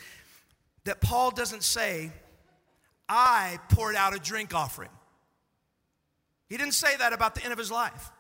that 0.85 1.01
Paul 1.01 1.31
doesn't 1.31 1.63
say, 1.63 2.11
I 3.07 3.59
poured 3.69 3.95
out 3.95 4.15
a 4.15 4.19
drink 4.19 4.53
offering. 4.55 4.89
He 6.47 6.57
didn't 6.57 6.73
say 6.73 6.95
that 6.97 7.13
about 7.13 7.35
the 7.35 7.43
end 7.43 7.53
of 7.53 7.59
his 7.59 7.71
life. 7.71 8.11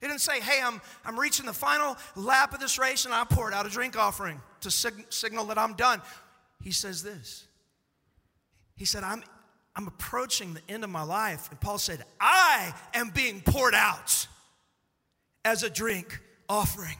He 0.00 0.08
didn't 0.08 0.20
say, 0.20 0.40
hey, 0.40 0.60
I'm, 0.62 0.80
I'm 1.04 1.18
reaching 1.18 1.46
the 1.46 1.52
final 1.52 1.96
lap 2.16 2.52
of 2.52 2.60
this 2.60 2.78
race 2.78 3.04
and 3.04 3.14
I 3.14 3.24
poured 3.24 3.54
out 3.54 3.66
a 3.66 3.70
drink 3.70 3.96
offering 3.96 4.40
to 4.60 4.70
sig- 4.70 5.06
signal 5.10 5.46
that 5.46 5.58
I'm 5.58 5.74
done. 5.74 6.02
He 6.60 6.72
says 6.72 7.02
this. 7.02 7.46
He 8.76 8.84
said, 8.84 9.04
I'm 9.04 9.22
I'm 9.74 9.86
approaching 9.86 10.54
the 10.54 10.60
end 10.68 10.84
of 10.84 10.90
my 10.90 11.02
life. 11.02 11.48
And 11.50 11.58
Paul 11.60 11.78
said, 11.78 12.04
I 12.20 12.74
am 12.94 13.10
being 13.10 13.40
poured 13.40 13.74
out 13.74 14.26
as 15.44 15.62
a 15.62 15.70
drink 15.70 16.20
offering. 16.48 16.96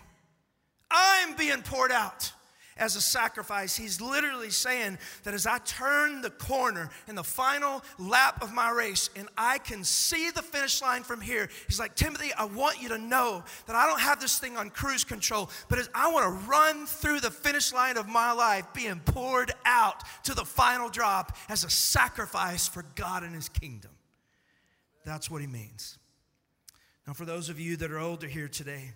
I'm 0.91 1.35
being 1.37 1.63
poured 1.63 1.93
out 1.93 2.33
as 2.77 2.97
a 2.97 3.01
sacrifice. 3.01 3.77
He's 3.77 4.01
literally 4.01 4.51
saying 4.51 4.99
that 5.25 5.35
as 5.35 5.47
I 5.47 5.59
turn 5.59 6.23
the 6.23 6.31
corner 6.31 6.91
in 7.09 7.15
the 7.15 7.25
final 7.25 7.83
lap 7.99 8.43
of 8.43 8.53
my 8.53 8.71
race 8.71 9.11
and 9.17 9.29
I 9.37 9.59
can 9.59 9.85
see 9.85 10.31
the 10.31 10.43
finish 10.43 10.83
line 10.83 11.03
from 11.03 11.21
here, 11.21 11.49
he's 11.67 11.79
like, 11.79 11.95
Timothy, 11.95 12.33
I 12.37 12.45
want 12.45 12.83
you 12.83 12.89
to 12.91 12.99
know 12.99 13.45
that 13.67 13.77
I 13.77 13.87
don't 13.87 14.01
have 14.01 14.21
this 14.21 14.39
thing 14.39 14.57
on 14.57 14.71
cruise 14.71 15.05
control, 15.05 15.51
but 15.69 15.79
as 15.79 15.91
I 15.95 16.13
want 16.13 16.25
to 16.25 16.47
run 16.49 16.87
through 16.87 17.21
the 17.21 17.31
finish 17.31 17.73
line 17.73 17.97
of 17.97 18.09
my 18.09 18.33
life 18.33 18.67
being 18.75 19.01
poured 19.01 19.53
out 19.65 20.03
to 20.25 20.35
the 20.35 20.45
final 20.45 20.89
drop 20.89 21.37
as 21.49 21.65
a 21.65 21.71
sacrifice 21.71 22.69
for 22.69 22.85
God 22.95 23.23
and 23.23 23.35
his 23.35 23.49
kingdom. 23.49 23.91
That's 25.05 25.31
what 25.31 25.41
he 25.41 25.47
means. 25.47 25.99
Now, 27.07 27.13
for 27.13 27.25
those 27.25 27.49
of 27.49 27.59
you 27.59 27.77
that 27.79 27.91
are 27.91 27.99
older 27.99 28.29
here 28.29 28.49
today, 28.49 28.93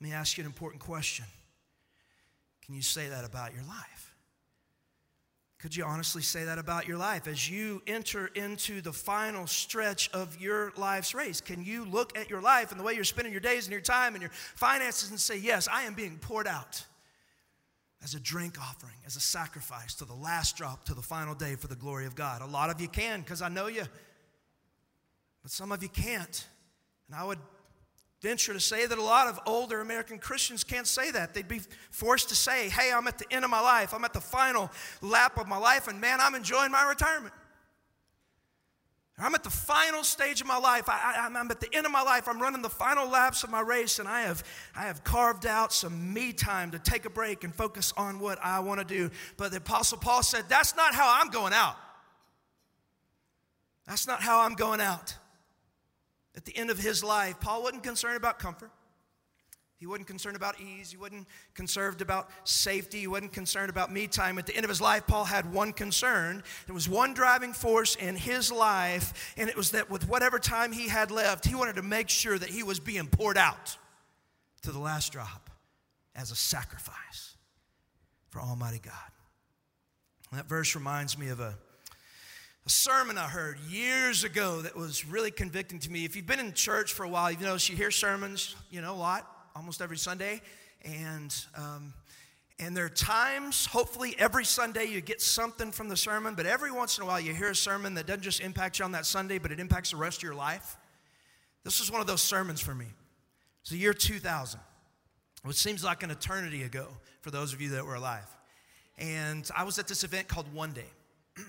let 0.00 0.08
me 0.08 0.14
ask 0.14 0.38
you 0.38 0.42
an 0.42 0.46
important 0.46 0.82
question. 0.82 1.26
Can 2.64 2.74
you 2.74 2.82
say 2.82 3.08
that 3.08 3.24
about 3.24 3.54
your 3.54 3.64
life? 3.64 4.14
Could 5.62 5.76
you 5.76 5.84
honestly 5.84 6.22
say 6.22 6.42
that 6.42 6.58
about 6.58 6.88
your 6.88 6.98
life 6.98 7.28
as 7.28 7.48
you 7.48 7.82
enter 7.86 8.26
into 8.34 8.80
the 8.80 8.92
final 8.92 9.46
stretch 9.46 10.10
of 10.12 10.40
your 10.40 10.72
life's 10.76 11.14
race? 11.14 11.40
Can 11.40 11.64
you 11.64 11.84
look 11.84 12.18
at 12.18 12.28
your 12.28 12.40
life 12.40 12.72
and 12.72 12.80
the 12.80 12.84
way 12.84 12.94
you're 12.94 13.04
spending 13.04 13.32
your 13.32 13.40
days 13.40 13.66
and 13.66 13.72
your 13.72 13.80
time 13.80 14.14
and 14.14 14.22
your 14.22 14.32
finances 14.56 15.10
and 15.10 15.20
say, 15.20 15.38
Yes, 15.38 15.68
I 15.70 15.82
am 15.82 15.94
being 15.94 16.18
poured 16.18 16.48
out 16.48 16.84
as 18.02 18.14
a 18.14 18.20
drink 18.20 18.60
offering, 18.60 18.96
as 19.06 19.14
a 19.14 19.20
sacrifice 19.20 19.94
to 19.94 20.04
the 20.04 20.14
last 20.14 20.56
drop, 20.56 20.84
to 20.86 20.94
the 20.94 21.02
final 21.02 21.32
day 21.32 21.54
for 21.54 21.68
the 21.68 21.76
glory 21.76 22.06
of 22.06 22.16
God? 22.16 22.42
A 22.42 22.46
lot 22.46 22.68
of 22.68 22.80
you 22.80 22.88
can 22.88 23.20
because 23.20 23.40
I 23.40 23.48
know 23.48 23.68
you, 23.68 23.84
but 25.42 25.52
some 25.52 25.70
of 25.70 25.80
you 25.80 25.88
can't. 25.88 26.44
And 27.06 27.16
I 27.16 27.22
would 27.22 27.38
venture 28.22 28.52
to 28.52 28.60
say 28.60 28.86
that 28.86 28.96
a 28.96 29.02
lot 29.02 29.26
of 29.26 29.38
older 29.46 29.80
American 29.80 30.18
Christians 30.18 30.62
can't 30.62 30.86
say 30.86 31.10
that. 31.10 31.34
They'd 31.34 31.48
be 31.48 31.60
forced 31.90 32.28
to 32.28 32.36
say, 32.36 32.68
hey, 32.68 32.92
I'm 32.94 33.08
at 33.08 33.18
the 33.18 33.26
end 33.30 33.44
of 33.44 33.50
my 33.50 33.60
life, 33.60 33.92
I'm 33.92 34.04
at 34.04 34.14
the 34.14 34.20
final 34.20 34.70
lap 35.00 35.38
of 35.38 35.48
my 35.48 35.58
life, 35.58 35.88
and 35.88 36.00
man, 36.00 36.20
I'm 36.20 36.34
enjoying 36.34 36.70
my 36.70 36.88
retirement. 36.88 37.34
I'm 39.18 39.34
at 39.34 39.44
the 39.44 39.50
final 39.50 40.02
stage 40.04 40.40
of 40.40 40.46
my 40.46 40.56
life. 40.56 40.88
I, 40.88 41.28
am 41.28 41.50
at 41.50 41.60
the 41.60 41.72
end 41.72 41.84
of 41.84 41.92
my 41.92 42.02
life. 42.02 42.26
I'm 42.26 42.40
running 42.40 42.62
the 42.62 42.70
final 42.70 43.08
laps 43.08 43.44
of 43.44 43.50
my 43.50 43.60
race, 43.60 43.98
and 43.98 44.08
I 44.08 44.22
have, 44.22 44.42
I 44.74 44.82
have 44.82 45.04
carved 45.04 45.46
out 45.46 45.72
some 45.72 46.12
me 46.12 46.32
time 46.32 46.70
to 46.70 46.78
take 46.78 47.04
a 47.04 47.10
break 47.10 47.44
and 47.44 47.54
focus 47.54 47.92
on 47.96 48.18
what 48.18 48.38
I 48.42 48.60
want 48.60 48.80
to 48.80 48.86
do. 48.86 49.10
But 49.36 49.50
the 49.50 49.58
Apostle 49.58 49.98
Paul 49.98 50.22
said, 50.22 50.46
That's 50.48 50.74
not 50.74 50.94
how 50.94 51.20
I'm 51.20 51.30
going 51.30 51.52
out. 51.52 51.76
That's 53.86 54.06
not 54.06 54.22
how 54.22 54.40
I'm 54.40 54.54
going 54.54 54.80
out. 54.80 55.14
At 56.36 56.44
the 56.44 56.56
end 56.56 56.70
of 56.70 56.78
his 56.78 57.04
life, 57.04 57.38
Paul 57.40 57.62
wasn't 57.62 57.82
concerned 57.82 58.16
about 58.16 58.38
comfort. 58.38 58.70
He 59.76 59.86
wasn't 59.86 60.06
concerned 60.06 60.36
about 60.36 60.60
ease. 60.60 60.92
He 60.92 60.96
wasn't 60.96 61.26
concerned 61.54 62.00
about 62.00 62.30
safety. 62.44 63.00
He 63.00 63.08
wasn't 63.08 63.32
concerned 63.32 63.68
about 63.68 63.92
me 63.92 64.06
time. 64.06 64.38
At 64.38 64.46
the 64.46 64.54
end 64.54 64.64
of 64.64 64.68
his 64.68 64.80
life, 64.80 65.08
Paul 65.08 65.24
had 65.24 65.52
one 65.52 65.72
concern. 65.72 66.44
There 66.66 66.74
was 66.74 66.88
one 66.88 67.14
driving 67.14 67.52
force 67.52 67.96
in 67.96 68.14
his 68.14 68.52
life, 68.52 69.34
and 69.36 69.50
it 69.50 69.56
was 69.56 69.72
that 69.72 69.90
with 69.90 70.08
whatever 70.08 70.38
time 70.38 70.70
he 70.70 70.88
had 70.88 71.10
left, 71.10 71.44
he 71.44 71.56
wanted 71.56 71.74
to 71.76 71.82
make 71.82 72.08
sure 72.08 72.38
that 72.38 72.48
he 72.48 72.62
was 72.62 72.78
being 72.78 73.08
poured 73.08 73.36
out 73.36 73.76
to 74.62 74.70
the 74.70 74.78
last 74.78 75.12
drop 75.12 75.50
as 76.14 76.30
a 76.30 76.36
sacrifice 76.36 77.36
for 78.30 78.40
Almighty 78.40 78.80
God. 78.82 78.94
That 80.32 80.48
verse 80.48 80.76
reminds 80.76 81.18
me 81.18 81.28
of 81.28 81.40
a 81.40 81.58
a 82.64 82.70
sermon 82.70 83.18
I 83.18 83.26
heard 83.26 83.58
years 83.68 84.22
ago 84.22 84.60
that 84.60 84.76
was 84.76 85.04
really 85.04 85.32
convicting 85.32 85.80
to 85.80 85.90
me. 85.90 86.04
If 86.04 86.14
you've 86.14 86.26
been 86.26 86.38
in 86.38 86.52
church 86.52 86.92
for 86.92 87.04
a 87.04 87.08
while, 87.08 87.30
you 87.30 87.38
know 87.40 87.56
you 87.58 87.74
hear 87.74 87.90
sermons, 87.90 88.54
you 88.70 88.80
know, 88.80 88.92
a 88.92 88.94
lot, 88.94 89.48
almost 89.56 89.82
every 89.82 89.96
Sunday, 89.96 90.40
and 90.84 91.34
um, 91.56 91.92
and 92.60 92.76
there 92.76 92.84
are 92.84 92.90
times, 92.90 93.66
hopefully 93.66 94.14
every 94.16 94.44
Sunday 94.44 94.84
you 94.84 95.00
get 95.00 95.20
something 95.20 95.72
from 95.72 95.88
the 95.88 95.96
sermon, 95.96 96.36
but 96.36 96.46
every 96.46 96.70
once 96.70 96.98
in 96.98 97.02
a 97.02 97.06
while 97.06 97.18
you 97.18 97.34
hear 97.34 97.50
a 97.50 97.56
sermon 97.56 97.94
that 97.94 98.06
doesn't 98.06 98.22
just 98.22 98.40
impact 98.40 98.78
you 98.78 98.84
on 98.84 98.92
that 98.92 99.06
Sunday, 99.06 99.38
but 99.38 99.50
it 99.50 99.58
impacts 99.58 99.90
the 99.90 99.96
rest 99.96 100.18
of 100.18 100.22
your 100.22 100.34
life. 100.34 100.76
This 101.64 101.80
was 101.80 101.90
one 101.90 102.00
of 102.00 102.06
those 102.06 102.22
sermons 102.22 102.60
for 102.60 102.74
me. 102.74 102.86
It's 103.62 103.70
the 103.70 103.78
year 103.78 103.92
2000, 103.92 104.60
which 105.42 105.56
seems 105.56 105.82
like 105.82 106.04
an 106.04 106.12
eternity 106.12 106.62
ago 106.62 106.86
for 107.22 107.32
those 107.32 107.52
of 107.52 107.60
you 107.60 107.70
that 107.70 107.84
were 107.84 107.96
alive. 107.96 108.28
And 108.98 109.48
I 109.56 109.64
was 109.64 109.80
at 109.80 109.88
this 109.88 110.04
event 110.04 110.28
called 110.28 110.52
One 110.54 110.72
Day. 110.72 110.90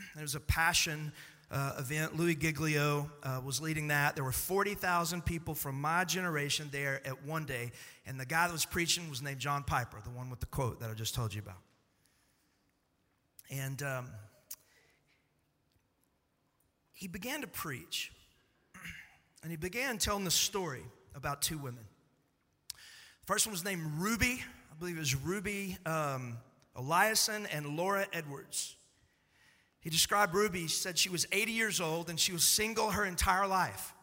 There 0.16 0.24
was 0.24 0.36
a 0.36 0.40
passion 0.40 1.12
uh, 1.52 1.74
event. 1.78 2.18
Louis 2.18 2.36
Giglio 2.36 3.10
uh, 3.22 3.42
was 3.44 3.62
leading 3.62 3.90
that. 3.90 4.16
There 4.16 4.24
were 4.24 4.32
40,000 4.32 5.24
people 5.24 5.54
from 5.54 5.80
my 5.80 6.04
generation 6.04 6.70
there 6.72 7.02
at 7.06 7.24
one 7.26 7.46
day. 7.46 7.72
And 8.06 8.20
the 8.20 8.26
guy 8.26 8.48
that 8.48 8.54
was 8.54 8.66
preaching 8.66 9.10
was 9.10 9.22
named 9.22 9.40
John 9.40 9.64
Piper, 9.64 9.98
the 10.04 10.10
one 10.10 10.30
with 10.30 10.40
the 10.40 10.48
quote 10.48 10.80
that 10.80 10.90
I 10.90 10.94
just 10.94 11.14
told 11.14 11.34
you 11.34 11.42
about. 11.42 11.60
And 13.52 13.82
um, 13.84 14.08
he 16.94 17.08
began 17.08 17.42
to 17.42 17.48
preach. 17.48 18.12
And 19.44 19.52
he 19.52 19.58
began 19.58 19.98
telling 19.98 20.24
the 20.24 20.32
story 20.32 20.84
about 21.16 21.42
two 21.42 21.58
women. 21.58 21.84
First 23.26 23.46
one 23.46 23.52
was 23.52 23.66
named 23.66 23.84
Ruby. 23.98 24.42
I 24.72 24.76
believe 24.80 24.96
it 24.96 25.00
was 25.00 25.16
Ruby 25.16 25.78
um, 25.86 26.38
Eliason 26.78 27.46
and 27.54 27.76
Laura 27.76 28.08
Edwards. 28.14 28.78
He 29.84 29.90
described 29.90 30.34
Ruby, 30.34 30.62
he 30.62 30.68
said 30.70 30.98
she 30.98 31.10
was 31.10 31.28
80 31.34 31.52
years 31.52 31.82
old 31.82 32.10
and 32.10 32.18
she 32.18 32.32
was 32.32 32.46
single 32.46 32.92
her 32.92 33.04
entire 33.04 33.46
life. 33.46 33.94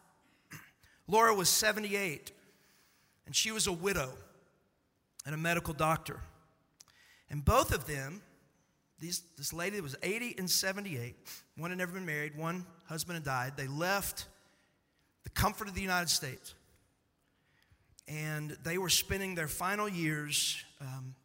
Laura 1.07 1.33
was 1.33 1.49
78 1.49 2.31
and 3.25 3.35
she 3.35 3.51
was 3.51 3.65
a 3.65 3.73
widow 3.73 4.11
and 5.25 5.33
a 5.33 5.37
medical 5.39 5.73
doctor. 5.73 6.19
And 7.31 7.43
both 7.43 7.73
of 7.73 7.87
them, 7.87 8.21
these, 8.99 9.23
this 9.39 9.53
lady 9.53 9.81
was 9.81 9.95
80 10.03 10.35
and 10.37 10.47
78, 10.47 11.15
one 11.57 11.71
had 11.71 11.79
never 11.79 11.93
been 11.93 12.05
married, 12.05 12.37
one 12.37 12.63
husband 12.85 13.15
had 13.15 13.23
died, 13.23 13.53
they 13.57 13.67
left 13.67 14.27
the 15.23 15.31
comfort 15.31 15.67
of 15.67 15.73
the 15.73 15.81
United 15.81 16.09
States. 16.09 16.53
And 18.07 18.55
they 18.63 18.77
were 18.77 18.89
spending 18.89 19.33
their 19.33 19.47
final 19.47 19.89
years 19.89 20.63
um, 20.79 21.15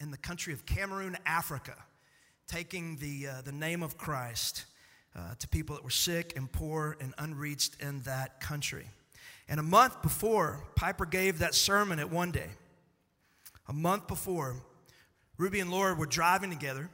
in 0.00 0.10
the 0.10 0.16
country 0.16 0.52
of 0.52 0.66
Cameroon, 0.66 1.16
Africa 1.26 1.76
taking 2.50 2.96
the, 2.96 3.28
uh, 3.28 3.42
the 3.42 3.52
name 3.52 3.80
of 3.80 3.96
Christ 3.96 4.64
uh, 5.14 5.34
to 5.38 5.46
people 5.46 5.76
that 5.76 5.84
were 5.84 5.90
sick 5.90 6.32
and 6.34 6.50
poor 6.50 6.96
and 7.00 7.14
unreached 7.16 7.80
in 7.80 8.00
that 8.00 8.40
country. 8.40 8.88
And 9.48 9.60
a 9.60 9.62
month 9.62 10.02
before, 10.02 10.64
Piper 10.74 11.06
gave 11.06 11.38
that 11.38 11.54
sermon 11.54 12.00
at 12.00 12.10
one 12.10 12.32
day. 12.32 12.48
A 13.68 13.72
month 13.72 14.08
before, 14.08 14.56
Ruby 15.38 15.60
and 15.60 15.70
Laura 15.70 15.94
were 15.94 16.06
driving 16.06 16.50
together 16.50 16.90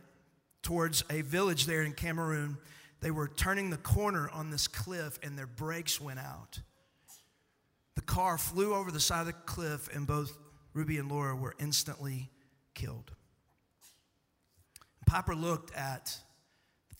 towards 0.62 1.02
a 1.08 1.22
village 1.22 1.64
there 1.64 1.82
in 1.82 1.94
Cameroon. 1.94 2.58
They 3.00 3.10
were 3.10 3.28
turning 3.28 3.70
the 3.70 3.78
corner 3.78 4.28
on 4.28 4.50
this 4.50 4.68
cliff 4.68 5.18
and 5.22 5.38
their 5.38 5.46
brakes 5.46 5.98
went 5.98 6.18
out. 6.18 6.60
The 7.94 8.02
car 8.02 8.36
flew 8.36 8.74
over 8.74 8.90
the 8.90 9.00
side 9.00 9.20
of 9.20 9.26
the 9.26 9.32
cliff, 9.32 9.88
and 9.94 10.06
both 10.06 10.36
Ruby 10.74 10.98
and 10.98 11.10
Laura 11.10 11.34
were 11.34 11.54
instantly 11.58 12.28
killed. 12.74 13.15
Piper 15.06 15.34
looked 15.34 15.74
at 15.74 16.18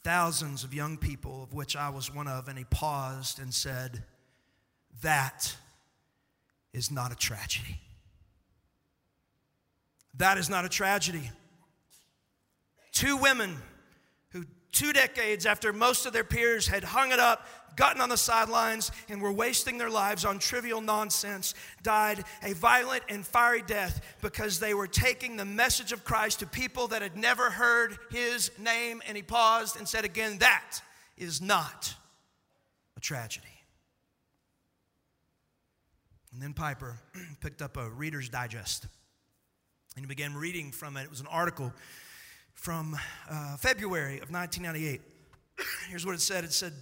thousands 0.04 0.62
of 0.62 0.72
young 0.72 0.96
people, 0.96 1.42
of 1.42 1.52
which 1.52 1.74
I 1.74 1.90
was 1.90 2.14
one 2.14 2.28
of, 2.28 2.46
and 2.48 2.56
he 2.56 2.64
paused 2.64 3.40
and 3.40 3.52
said, 3.52 4.04
That 5.02 5.54
is 6.72 6.90
not 6.90 7.10
a 7.12 7.16
tragedy. 7.16 7.80
That 10.18 10.38
is 10.38 10.48
not 10.48 10.64
a 10.64 10.68
tragedy. 10.68 11.30
Two 12.92 13.16
women 13.16 13.56
who, 14.30 14.44
two 14.76 14.92
decades 14.92 15.46
after 15.46 15.72
most 15.72 16.04
of 16.04 16.12
their 16.12 16.22
peers 16.22 16.68
had 16.68 16.84
hung 16.84 17.10
it 17.10 17.18
up, 17.18 17.46
gotten 17.76 18.00
on 18.00 18.10
the 18.10 18.16
sidelines 18.16 18.90
and 19.08 19.22
were 19.22 19.32
wasting 19.32 19.78
their 19.78 19.88
lives 19.88 20.24
on 20.24 20.38
trivial 20.38 20.82
nonsense 20.82 21.54
died 21.82 22.22
a 22.42 22.52
violent 22.52 23.02
and 23.08 23.26
fiery 23.26 23.62
death 23.66 24.02
because 24.20 24.58
they 24.58 24.74
were 24.74 24.86
taking 24.86 25.36
the 25.36 25.44
message 25.44 25.92
of 25.92 26.04
Christ 26.04 26.40
to 26.40 26.46
people 26.46 26.88
that 26.88 27.00
had 27.00 27.16
never 27.16 27.50
heard 27.50 27.96
his 28.10 28.50
name. 28.58 29.02
And 29.08 29.16
he 29.16 29.22
paused 29.22 29.76
and 29.76 29.88
said 29.88 30.04
again, 30.04 30.38
That 30.38 30.80
is 31.16 31.40
not 31.40 31.94
a 32.96 33.00
tragedy. 33.00 33.46
And 36.32 36.42
then 36.42 36.52
Piper 36.52 36.98
picked 37.40 37.62
up 37.62 37.78
a 37.78 37.88
Reader's 37.88 38.28
Digest 38.28 38.86
and 39.96 40.04
he 40.04 40.06
began 40.06 40.34
reading 40.34 40.70
from 40.70 40.98
it. 40.98 41.04
It 41.04 41.10
was 41.10 41.20
an 41.20 41.26
article 41.28 41.72
from 42.56 42.98
uh, 43.30 43.56
February 43.56 44.20
of 44.20 44.30
1998. 44.30 45.00
Here's 45.88 46.04
what 46.04 46.14
it 46.14 46.20
said 46.20 46.42
it 46.42 46.52
said, 46.52 46.72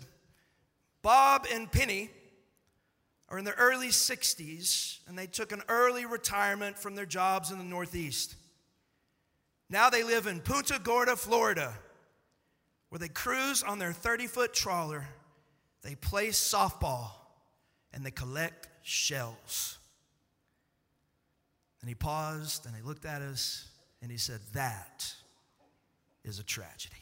Bob 1.02 1.46
and 1.52 1.70
Penny 1.70 2.10
are 3.28 3.38
in 3.38 3.44
their 3.44 3.54
early 3.58 3.88
60s 3.88 5.00
and 5.06 5.18
they 5.18 5.26
took 5.26 5.52
an 5.52 5.62
early 5.68 6.06
retirement 6.06 6.78
from 6.78 6.94
their 6.94 7.04
jobs 7.04 7.50
in 7.50 7.58
the 7.58 7.64
Northeast. 7.64 8.36
Now 9.68 9.90
they 9.90 10.02
live 10.02 10.26
in 10.26 10.40
Punta 10.40 10.80
Gorda, 10.82 11.16
Florida, 11.16 11.74
where 12.88 12.98
they 12.98 13.08
cruise 13.08 13.62
on 13.62 13.78
their 13.78 13.92
30 13.92 14.26
foot 14.26 14.54
trawler, 14.54 15.06
they 15.82 15.94
play 15.94 16.28
softball, 16.28 17.10
and 17.92 18.04
they 18.06 18.10
collect 18.10 18.68
shells. 18.82 19.78
And 21.80 21.88
he 21.88 21.94
paused 21.94 22.64
and 22.64 22.74
he 22.74 22.80
looked 22.80 23.04
at 23.04 23.20
us 23.20 23.68
And 24.00 24.10
he 24.10 24.16
said, 24.16 24.40
That 24.54 25.12
is 26.24 26.38
a 26.38 26.42
tragedy. 26.42 26.96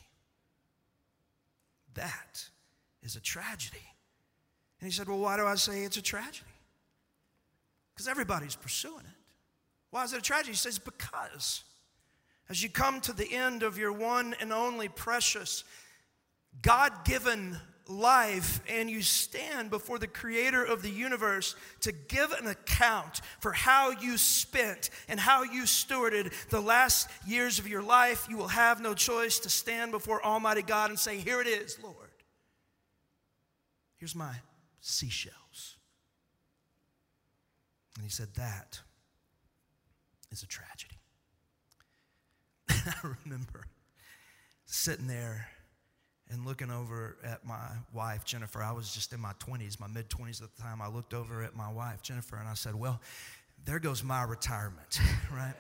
That 1.95 2.45
is 3.03 3.17
a 3.17 3.21
tragedy. 3.21 3.87
And 4.81 4.91
he 4.91 4.93
said, 4.93 5.09
Well, 5.09 5.19
why 5.19 5.37
do 5.37 5.47
I 5.47 5.55
say 5.55 5.85
it's 5.85 5.97
a 5.97 6.03
tragedy? 6.03 6.47
Because 7.95 8.09
everybody's 8.09 8.57
pursuing 8.57 9.05
it. 9.05 9.17
Why 9.91 10.05
is 10.05 10.13
it 10.13 10.19
a 10.19 10.23
tragedy? 10.23 10.53
He 10.53 10.57
says, 10.57 10.79
Because 10.79 11.65
as 12.49 12.63
you 12.63 12.69
come 12.69 13.01
to 13.03 13.13
the 13.13 13.33
end 13.33 13.63
of 13.63 13.79
your 13.79 13.93
one 13.93 14.35
and 14.41 14.53
only 14.53 14.89
precious, 14.89 15.65
God 16.61 17.05
given 17.05 17.59
life 17.89 18.61
and 18.69 18.91
you 18.91 19.03
stand 19.03 19.71
before 19.71 19.99
the 19.99 20.07
creator 20.07 20.65
of 20.65 20.83
the 20.83 20.91
universe 20.91 21.55
to 21.81 21.93
give 21.93 22.33
an 22.33 22.47
account 22.47 23.21
for 23.41 23.53
how 23.53 23.91
you 23.91 24.17
spent 24.17 24.91
and 25.09 25.19
how 25.19 25.43
you 25.43 25.63
stewarded 25.63 26.33
the 26.49 26.61
last 26.61 27.09
years 27.27 27.59
of 27.59 27.69
your 27.69 27.83
life, 27.83 28.27
you 28.29 28.37
will 28.37 28.49
have 28.49 28.81
no 28.81 28.95
choice 28.95 29.39
to 29.41 29.51
stand 29.51 29.93
before 29.93 30.25
Almighty 30.25 30.63
God 30.63 30.91
and 30.91 30.99
say, 30.99 31.19
Here 31.19 31.41
it 31.41 31.47
is, 31.47 31.79
Lord. 31.83 31.97
Here's 33.97 34.15
my 34.15 34.35
seashells. 34.81 35.77
And 37.97 38.05
he 38.05 38.11
said, 38.11 38.29
That 38.37 38.81
is 40.31 40.43
a 40.43 40.47
tragedy. 40.47 40.97
I 42.69 43.15
remember 43.25 43.67
sitting 44.67 45.07
there 45.07 45.49
and 46.33 46.47
looking 46.47 46.71
over 46.71 47.17
at 47.23 47.45
my 47.45 47.69
wife, 47.93 48.25
Jennifer. 48.25 48.63
I 48.63 48.73
was 48.73 48.93
just 48.93 49.13
in 49.13 49.21
my 49.21 49.33
20s, 49.35 49.79
my 49.79 49.87
mid 49.87 50.09
20s 50.09 50.43
at 50.43 50.55
the 50.57 50.63
time. 50.63 50.81
I 50.81 50.89
looked 50.89 51.15
over 51.15 51.43
at 51.43 51.55
my 51.55 51.71
wife, 51.71 52.03
Jennifer, 52.03 52.37
and 52.37 52.49
I 52.49 52.55
said, 52.55 52.75
Well, 52.75 53.01
there 53.65 53.79
goes 53.79 54.03
my 54.03 54.23
retirement, 54.23 54.99
right? 55.33 55.55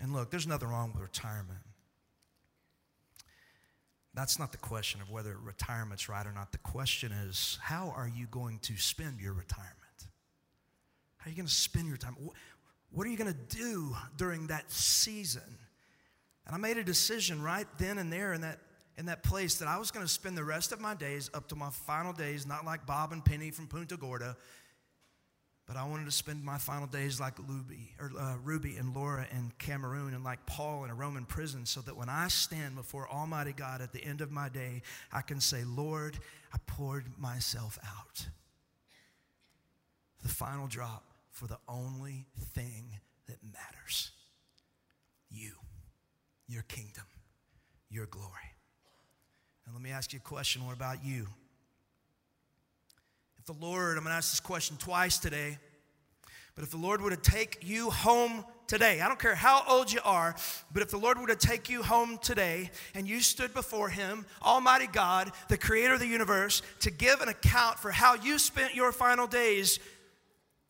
and 0.00 0.12
look, 0.12 0.30
there's 0.30 0.46
nothing 0.46 0.68
wrong 0.68 0.92
with 0.92 1.02
retirement. 1.02 1.60
That's 4.14 4.38
not 4.38 4.52
the 4.52 4.58
question 4.58 5.00
of 5.00 5.10
whether 5.10 5.36
retirement's 5.42 6.08
right 6.08 6.26
or 6.26 6.32
not. 6.32 6.52
The 6.52 6.58
question 6.58 7.12
is, 7.12 7.58
how 7.62 7.94
are 7.96 8.10
you 8.14 8.26
going 8.26 8.58
to 8.60 8.76
spend 8.76 9.20
your 9.20 9.32
retirement? 9.32 9.72
How 11.16 11.28
are 11.28 11.30
you 11.30 11.36
going 11.36 11.48
to 11.48 11.54
spend 11.54 11.88
your 11.88 11.96
time? 11.96 12.16
What 12.90 13.06
are 13.06 13.10
you 13.10 13.16
going 13.16 13.32
to 13.32 13.56
do 13.56 13.96
during 14.18 14.48
that 14.48 14.70
season? 14.70 15.58
And 16.46 16.54
I 16.54 16.58
made 16.58 16.76
a 16.76 16.84
decision 16.84 17.40
right 17.40 17.66
then 17.78 17.96
and 17.98 18.12
there 18.12 18.34
in 18.34 18.42
that, 18.42 18.58
in 18.98 19.06
that 19.06 19.22
place 19.22 19.56
that 19.56 19.68
I 19.68 19.78
was 19.78 19.90
going 19.90 20.04
to 20.04 20.12
spend 20.12 20.36
the 20.36 20.44
rest 20.44 20.72
of 20.72 20.80
my 20.80 20.94
days 20.94 21.30
up 21.34 21.48
to 21.48 21.56
my 21.56 21.70
final 21.70 22.12
days, 22.12 22.46
not 22.46 22.64
like 22.64 22.86
Bob 22.86 23.12
and 23.12 23.24
Penny 23.24 23.50
from 23.50 23.66
Punta 23.66 23.96
Gorda, 23.96 24.36
but 25.66 25.76
I 25.76 25.84
wanted 25.84 26.04
to 26.06 26.10
spend 26.10 26.44
my 26.44 26.58
final 26.58 26.86
days 26.86 27.20
like 27.20 27.34
Ruby, 27.46 27.94
or, 27.98 28.10
uh, 28.18 28.36
Ruby 28.42 28.76
and 28.76 28.94
Laura 28.94 29.26
in 29.32 29.52
Cameroon 29.58 30.12
and 30.12 30.24
like 30.24 30.44
Paul 30.44 30.84
in 30.84 30.90
a 30.90 30.94
Roman 30.94 31.24
prison 31.24 31.64
so 31.64 31.80
that 31.82 31.96
when 31.96 32.08
I 32.08 32.28
stand 32.28 32.74
before 32.74 33.08
Almighty 33.08 33.52
God 33.52 33.80
at 33.80 33.92
the 33.92 34.04
end 34.04 34.20
of 34.20 34.30
my 34.30 34.48
day, 34.48 34.82
I 35.12 35.22
can 35.22 35.40
say, 35.40 35.64
Lord, 35.64 36.18
I 36.52 36.58
poured 36.66 37.06
myself 37.18 37.78
out. 37.86 38.26
The 40.22 40.28
final 40.28 40.66
drop 40.66 41.04
for 41.30 41.46
the 41.46 41.58
only 41.68 42.26
thing 42.54 42.98
that 43.26 43.38
matters 43.42 44.10
you, 45.30 45.52
your 46.46 46.62
kingdom, 46.62 47.06
your 47.88 48.06
glory. 48.06 48.51
And 49.64 49.74
let 49.74 49.82
me 49.82 49.90
ask 49.90 50.12
you 50.12 50.18
a 50.18 50.28
question 50.28 50.64
what 50.64 50.74
about 50.74 51.04
you? 51.04 51.26
If 53.38 53.46
the 53.46 53.64
Lord, 53.64 53.96
I'm 53.96 54.04
going 54.04 54.12
to 54.12 54.16
ask 54.16 54.30
this 54.30 54.40
question 54.40 54.76
twice 54.76 55.18
today, 55.18 55.58
but 56.54 56.64
if 56.64 56.70
the 56.70 56.76
Lord 56.76 57.00
were 57.00 57.10
to 57.10 57.16
take 57.16 57.58
you 57.62 57.90
home 57.90 58.44
today, 58.66 59.00
I 59.00 59.08
don't 59.08 59.18
care 59.18 59.34
how 59.34 59.64
old 59.68 59.90
you 59.90 60.00
are, 60.04 60.36
but 60.72 60.82
if 60.82 60.90
the 60.90 60.98
Lord 60.98 61.18
were 61.18 61.26
to 61.26 61.36
take 61.36 61.68
you 61.68 61.82
home 61.82 62.18
today 62.18 62.70
and 62.94 63.08
you 63.08 63.20
stood 63.20 63.54
before 63.54 63.88
Him, 63.88 64.26
Almighty 64.42 64.86
God, 64.86 65.32
the 65.48 65.58
creator 65.58 65.94
of 65.94 66.00
the 66.00 66.06
universe, 66.06 66.62
to 66.80 66.90
give 66.90 67.20
an 67.20 67.28
account 67.28 67.78
for 67.78 67.90
how 67.90 68.14
you 68.14 68.38
spent 68.38 68.74
your 68.74 68.92
final 68.92 69.26
days, 69.26 69.80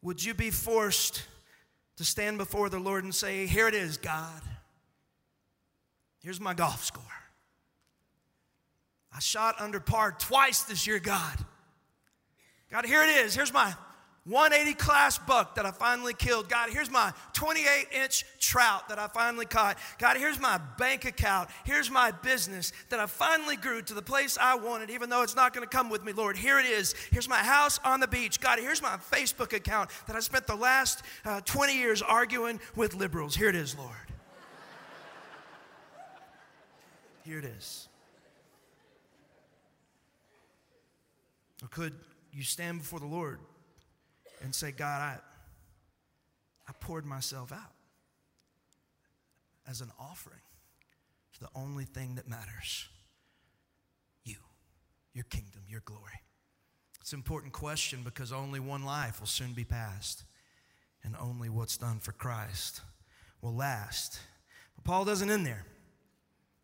would 0.03 0.25
you 0.25 0.35
be 0.35 0.51
forced 0.51 1.23
to 1.97 2.05
stand 2.05 2.39
before 2.39 2.69
the 2.69 2.79
Lord 2.79 3.05
and 3.05 3.15
say, 3.15 3.47
Here 3.47 3.69
it 3.69 3.75
is, 3.75 3.97
God. 3.97 4.43
Here's 6.23 6.41
my 6.41 6.55
golf 6.55 6.85
score. 6.85 7.22
I 9.15 9.21
shot 9.21 9.61
under 9.61 9.81
par 9.81 10.17
twice 10.19 10.63
this 10.63 10.87
year, 10.87 10.99
God. 10.99 11.37
God, 12.71 12.87
here 12.87 13.03
it 13.03 13.11
is. 13.11 13.35
Here's 13.35 13.53
my 13.53 13.75
180 14.25 14.75
class 14.75 15.19
buck 15.19 15.57
that 15.57 15.67
I 15.67 15.73
finally 15.73 16.15
killed. 16.15 16.49
God, 16.49 16.71
here's 16.71 16.91
my 16.91 17.13
28 17.33 17.89
inch 17.93 18.25
trout 18.39 18.89
that 18.89 18.99
I 18.99 19.09
finally 19.09 19.47
caught. 19.47 19.79
God, 19.99 20.17
here's 20.17 20.41
my 20.41 20.61
bank 20.79 21.05
account. 21.05 21.51
Here's 21.65 21.91
my 21.91 22.13
business 22.13 22.73
that 22.89 23.01
I 23.01 23.07
finally 23.07 23.57
grew 23.57 23.83
to 23.83 23.95
the 23.95 24.03
place 24.03 24.39
I 24.41 24.55
wanted, 24.55 24.91
even 24.91 25.11
though 25.11 25.23
it's 25.23 25.35
not 25.35 25.53
going 25.53 25.69
to 25.69 25.77
come 25.77 25.91
with 25.91 26.05
me, 26.05 26.13
Lord. 26.13 26.37
Here 26.37 26.61
it 26.61 26.67
is. 26.67 26.95
Here's 27.11 27.29
my 27.29 27.39
house 27.39 27.81
on 27.85 27.99
the 27.99 28.07
beach. 28.07 28.41
God, 28.41 28.61
here's 28.61 28.81
my 28.81 28.97
Facebook 29.11 29.53
account 29.53 29.91
that 30.07 30.15
I 30.15 30.21
spent 30.21 30.47
the 30.47 30.55
last 30.55 31.03
uh, 31.25 31.41
20 31.41 31.77
years 31.77 32.01
arguing 32.01 32.61
with 32.77 32.95
liberals. 32.95 33.35
Here 33.35 33.49
it 33.49 33.57
is, 33.57 33.77
Lord. 33.77 33.91
Here 37.25 37.39
it 37.39 37.45
is. 37.45 37.89
Or 41.63 41.69
could 41.69 41.95
you 42.33 42.43
stand 42.43 42.81
before 42.81 42.99
the 42.99 43.07
Lord 43.07 43.39
and 44.43 44.55
say, 44.55 44.73
God, 44.73 45.01
I, 45.01 45.19
I 46.69 46.73
poured 46.81 47.07
myself 47.07 47.53
out 47.53 47.73
as 49.69 49.81
an 49.81 49.93
offering 49.99 50.41
to 51.35 51.41
the 51.41 51.49
only 51.55 51.85
thing 51.85 52.17
that 52.17 52.29
matters 52.29 52.89
you, 54.25 54.37
your 55.15 55.25
kingdom, 55.25 55.63
your 55.69 55.83
glory. 55.85 56.21
It's 57.01 57.13
an 57.13 57.19
important 57.19 57.53
question 57.53 58.03
because 58.05 58.33
only 58.33 58.61
one 58.61 58.85
life 58.85 59.21
will 59.21 59.27
soon 59.27 59.53
be 59.53 59.65
passed, 59.65 60.25
and 61.05 61.17
only 61.21 61.49
what's 61.49 61.77
done 61.77 61.99
for 61.99 62.13
Christ 62.13 62.81
will 63.41 63.55
last. 63.55 64.21
But 64.77 64.85
Paul 64.85 65.05
doesn't 65.05 65.31
end 65.31 65.47
there. 65.47 65.65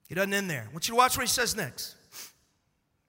He 0.09 0.15
doesn't 0.15 0.33
end 0.33 0.49
there. 0.49 0.67
I 0.69 0.73
want 0.73 0.89
you 0.89 0.93
to 0.93 0.97
watch 0.97 1.17
what 1.17 1.25
he 1.25 1.29
says 1.29 1.57
next. 1.57 1.97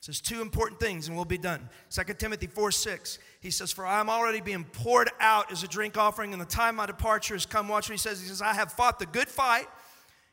Says 0.02 0.22
two 0.22 0.42
important 0.42 0.80
things 0.80 1.08
and 1.08 1.16
we'll 1.16 1.26
be 1.26 1.38
done. 1.38 1.68
2 1.90 2.14
Timothy 2.14 2.48
4 2.48 2.72
6. 2.72 3.20
He 3.42 3.52
says, 3.52 3.72
For 3.72 3.86
I 3.86 4.00
am 4.00 4.10
already 4.10 4.40
being 4.40 4.64
poured 4.64 5.10
out 5.20 5.52
as 5.52 5.64
a 5.64 5.68
drink 5.68 5.98
offering, 5.98 6.32
and 6.32 6.42
the 6.42 6.46
time 6.46 6.76
my 6.76 6.86
departure 6.86 7.36
has 7.36 7.46
come. 7.46 7.68
Watch 7.68 7.90
what 7.90 7.94
he 7.94 7.98
says. 7.98 8.22
He 8.22 8.28
says, 8.28 8.42
I 8.42 8.54
have 8.54 8.72
fought 8.72 9.00
the 9.00 9.06
good 9.06 9.28
fight, 9.28 9.68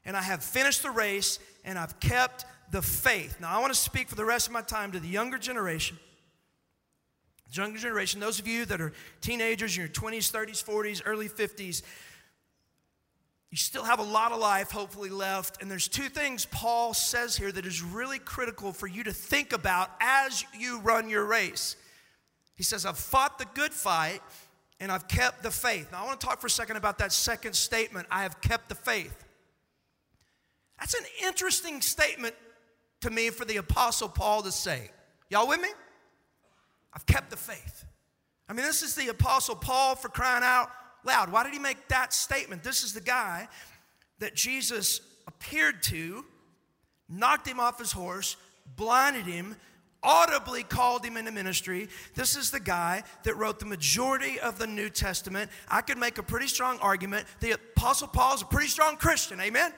and 0.05 0.16
I 0.16 0.22
have 0.22 0.44
finished 0.44 0.83
the 0.83 0.90
race, 0.90 1.38
and 1.64 1.79
I've 1.79 1.98
kept 1.98 2.44
the 2.70 2.83
faith. 2.83 3.40
Now, 3.40 3.57
I 3.57 3.61
want 3.61 3.72
to 3.72 3.79
speak 3.79 4.09
for 4.09 4.14
the 4.14 4.24
rest 4.24 4.46
of 4.46 4.52
my 4.52 4.62
time 4.62 4.92
to 4.92 5.00
the 5.00 5.09
younger 5.09 5.38
generation. 5.38 5.98
The 7.50 7.62
younger 7.62 7.79
generation, 7.79 8.20
those 8.20 8.38
of 8.38 8.46
you 8.46 8.64
that 8.66 8.81
are 8.81 8.92
teenagers, 9.20 9.76
in 9.76 9.83
your 9.83 9.88
20s, 9.88 10.31
30s, 10.31 10.64
40s, 10.64 11.02
early 11.05 11.29
50s, 11.29 11.83
you 13.57 13.61
still 13.61 13.85
have 13.85 14.01
a 14.01 14.03
lot 14.03 14.33
of 14.33 14.38
life, 14.38 14.71
hopefully, 14.71 15.09
left. 15.09 15.62
And 15.62 15.71
there's 15.71 15.88
two 15.88 16.11
things 16.11 16.45
Paul 16.45 16.92
says 16.92 17.35
here 17.35 17.51
that 17.51 17.64
is 17.64 17.81
really 17.81 18.19
critical 18.19 18.71
for 18.71 18.87
you 18.87 19.03
to 19.05 19.14
think 19.14 19.55
about 19.55 19.90
as 19.99 20.45
you 20.59 20.79
run 20.81 21.09
your 21.09 21.25
race. 21.25 21.75
He 22.55 22.62
says, 22.62 22.85
I've 22.85 22.99
fought 22.99 23.38
the 23.38 23.47
good 23.55 23.73
fight 23.73 24.21
and 24.79 24.92
I've 24.92 25.09
kept 25.09 25.42
the 25.42 25.51
faith. 25.51 25.90
Now, 25.90 26.03
I 26.03 26.07
want 26.07 26.21
to 26.21 26.27
talk 26.27 26.38
for 26.38 26.49
a 26.49 26.51
second 26.51 26.77
about 26.77 26.99
that 26.99 27.12
second 27.12 27.57
statement 27.57 28.07
I 28.11 28.25
have 28.25 28.42
kept 28.42 28.69
the 28.69 28.75
faith. 28.75 29.25
That's 30.79 30.92
an 30.92 31.07
interesting 31.25 31.81
statement 31.81 32.35
to 33.01 33.09
me 33.09 33.31
for 33.31 33.47
the 33.47 33.57
Apostle 33.57 34.11
Paul 34.11 34.42
to 34.42 34.53
say. 34.53 34.90
Y'all 35.31 35.49
with 35.49 35.62
me? 35.62 35.71
I've 36.92 37.07
kept 37.07 37.31
the 37.31 37.38
faith. 37.38 37.87
I 38.51 38.53
mean, 38.53 38.66
this 38.66 38.83
is 38.83 38.95
the 38.95 39.09
Apostle 39.09 39.57
Paul 39.57 39.95
for 39.95 40.11
crying 40.11 40.45
out 40.45 40.69
loud. 41.07 41.33
Why 41.33 41.45
did 41.45 41.53
he 41.53 41.59
make 41.59 41.88
that 41.88 42.12
statement? 42.12 42.62
This 42.62 42.83
is 42.83 42.92
the 42.92 43.01
guy 43.01 43.49
that 44.19 44.35
Jesus 44.35 45.01
appeared 45.27 45.83
to, 45.85 46.25
knocked 47.09 47.47
him 47.47 47.61
off 47.61 47.79
his 47.79 47.92
horse, 47.92 48.37
blinded 48.77 49.27
him, 49.27 49.57
audibly 50.03 50.62
called 50.62 51.05
him 51.05 51.16
into 51.16 51.33
ministry. 51.33 51.88
This 52.14 52.37
is 52.37 52.51
the 52.51 52.61
guy 52.61 53.03
that 53.25 53.37
wrote 53.37 53.59
the 53.59 53.66
majority 53.66 54.38
of 54.38 54.59
the 54.59 54.66
New 54.66 54.88
Testament. 54.88 55.51
I 55.69 55.81
could 55.81 55.99
make 55.99 56.19
a 56.19 56.23
pretty 56.23 56.47
strong 56.47 56.79
argument. 56.79 57.27
The 57.40 57.53
Apostle 57.53 58.09
Paul 58.09 58.35
is 58.35 58.42
a 58.42 58.47
pretty 58.47 58.69
strong 58.69 58.97
Christian, 58.97 59.40
amen? 59.40 59.73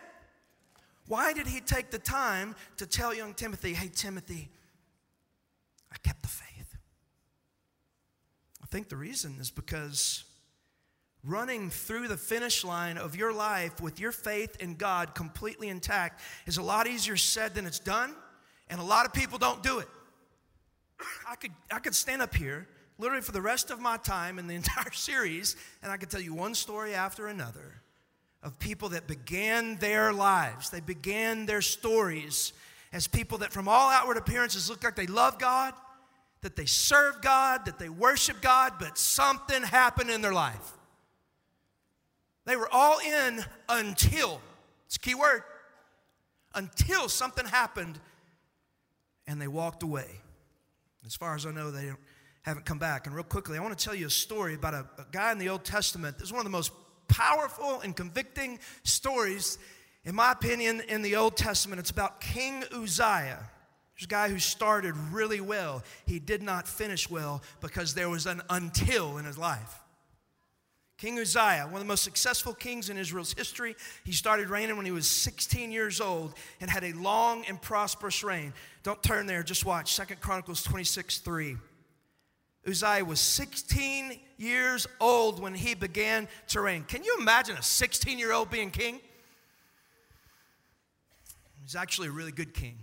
Why 1.06 1.32
did 1.32 1.46
he 1.46 1.60
take 1.60 1.90
the 1.90 1.98
time 1.98 2.54
to 2.76 2.86
tell 2.86 3.14
young 3.14 3.32
Timothy, 3.32 3.72
hey, 3.72 3.88
Timothy, 3.88 4.50
I 5.90 5.96
kept 6.02 6.22
the 6.22 6.28
faith? 6.28 6.76
I 8.62 8.66
think 8.66 8.90
the 8.90 8.96
reason 8.96 9.36
is 9.40 9.50
because 9.50 10.24
running 11.24 11.70
through 11.70 12.08
the 12.08 12.16
finish 12.16 12.64
line 12.64 12.96
of 12.96 13.16
your 13.16 13.32
life 13.32 13.80
with 13.80 13.98
your 14.00 14.12
faith 14.12 14.56
in 14.60 14.74
God 14.74 15.14
completely 15.14 15.68
intact 15.68 16.20
is 16.46 16.58
a 16.58 16.62
lot 16.62 16.86
easier 16.86 17.16
said 17.16 17.54
than 17.54 17.66
it's 17.66 17.78
done, 17.78 18.14
and 18.70 18.80
a 18.80 18.84
lot 18.84 19.06
of 19.06 19.12
people 19.12 19.38
don't 19.38 19.62
do 19.62 19.78
it. 19.78 19.88
I 21.28 21.36
could, 21.36 21.52
I 21.70 21.78
could 21.78 21.94
stand 21.94 22.22
up 22.22 22.34
here 22.34 22.66
literally 22.98 23.22
for 23.22 23.32
the 23.32 23.40
rest 23.40 23.70
of 23.70 23.80
my 23.80 23.96
time 23.96 24.38
in 24.38 24.46
the 24.46 24.54
entire 24.56 24.92
series, 24.92 25.56
and 25.82 25.90
I 25.90 25.96
could 25.96 26.10
tell 26.10 26.20
you 26.20 26.34
one 26.34 26.54
story 26.54 26.94
after 26.94 27.28
another 27.28 27.82
of 28.42 28.58
people 28.58 28.90
that 28.90 29.06
began 29.06 29.76
their 29.76 30.12
lives, 30.12 30.70
they 30.70 30.80
began 30.80 31.46
their 31.46 31.60
stories 31.60 32.52
as 32.92 33.06
people 33.06 33.38
that, 33.38 33.52
from 33.52 33.68
all 33.68 33.90
outward 33.90 34.16
appearances, 34.16 34.70
look 34.70 34.84
like 34.84 34.96
they 34.96 35.06
love 35.06 35.38
God, 35.38 35.74
that 36.40 36.56
they 36.56 36.64
serve 36.64 37.20
God, 37.20 37.66
that 37.66 37.78
they 37.78 37.88
worship 37.88 38.40
God, 38.40 38.74
but 38.78 38.96
something 38.96 39.62
happened 39.62 40.10
in 40.10 40.22
their 40.22 40.32
life. 40.32 40.77
They 42.48 42.56
were 42.56 42.68
all 42.72 42.98
in 42.98 43.44
until, 43.68 44.40
it's 44.86 44.96
a 44.96 44.98
key 44.98 45.14
word, 45.14 45.42
until 46.54 47.10
something 47.10 47.44
happened 47.44 48.00
and 49.26 49.38
they 49.38 49.46
walked 49.46 49.82
away. 49.82 50.06
As 51.04 51.14
far 51.14 51.34
as 51.34 51.44
I 51.44 51.50
know, 51.50 51.70
they 51.70 51.92
haven't 52.40 52.64
come 52.64 52.78
back. 52.78 53.06
And 53.06 53.14
real 53.14 53.22
quickly, 53.22 53.58
I 53.58 53.60
want 53.60 53.76
to 53.76 53.84
tell 53.84 53.94
you 53.94 54.06
a 54.06 54.10
story 54.10 54.54
about 54.54 54.72
a, 54.72 54.86
a 54.96 55.04
guy 55.12 55.30
in 55.30 55.36
the 55.36 55.50
Old 55.50 55.62
Testament. 55.62 56.16
This 56.16 56.28
is 56.28 56.32
one 56.32 56.40
of 56.40 56.46
the 56.46 56.50
most 56.50 56.72
powerful 57.06 57.80
and 57.80 57.94
convicting 57.94 58.58
stories, 58.82 59.58
in 60.04 60.14
my 60.14 60.32
opinion, 60.32 60.80
in 60.88 61.02
the 61.02 61.16
Old 61.16 61.36
Testament. 61.36 61.80
It's 61.80 61.90
about 61.90 62.22
King 62.22 62.64
Uzziah. 62.72 63.44
There's 63.94 64.04
a 64.04 64.06
guy 64.06 64.30
who 64.30 64.38
started 64.38 64.96
really 65.12 65.42
well. 65.42 65.82
He 66.06 66.18
did 66.18 66.42
not 66.42 66.66
finish 66.66 67.10
well 67.10 67.42
because 67.60 67.92
there 67.92 68.08
was 68.08 68.24
an 68.24 68.40
until 68.48 69.18
in 69.18 69.26
his 69.26 69.36
life. 69.36 69.82
King 70.98 71.20
Uzziah, 71.20 71.64
one 71.66 71.74
of 71.74 71.80
the 71.80 71.84
most 71.84 72.02
successful 72.02 72.52
kings 72.52 72.90
in 72.90 72.98
Israel's 72.98 73.32
history, 73.32 73.76
he 74.04 74.10
started 74.10 74.50
reigning 74.50 74.76
when 74.76 74.84
he 74.84 74.90
was 74.90 75.06
16 75.06 75.70
years 75.70 76.00
old 76.00 76.34
and 76.60 76.68
had 76.68 76.82
a 76.82 76.92
long 76.94 77.44
and 77.46 77.62
prosperous 77.62 78.24
reign. 78.24 78.52
Don't 78.82 79.00
turn 79.00 79.26
there, 79.26 79.44
just 79.44 79.64
watch. 79.64 79.94
Second 79.94 80.20
Chronicles 80.20 80.64
26 80.64 81.18
3. 81.18 81.56
Uzziah 82.66 83.04
was 83.04 83.20
16 83.20 84.18
years 84.38 84.88
old 85.00 85.40
when 85.40 85.54
he 85.54 85.76
began 85.76 86.26
to 86.48 86.60
reign. 86.60 86.82
Can 86.82 87.04
you 87.04 87.16
imagine 87.20 87.56
a 87.56 87.62
16 87.62 88.18
year 88.18 88.32
old 88.32 88.50
being 88.50 88.72
king? 88.72 89.00
He's 91.62 91.76
actually 91.76 92.08
a 92.08 92.12
really 92.12 92.32
good 92.32 92.52
king 92.52 92.76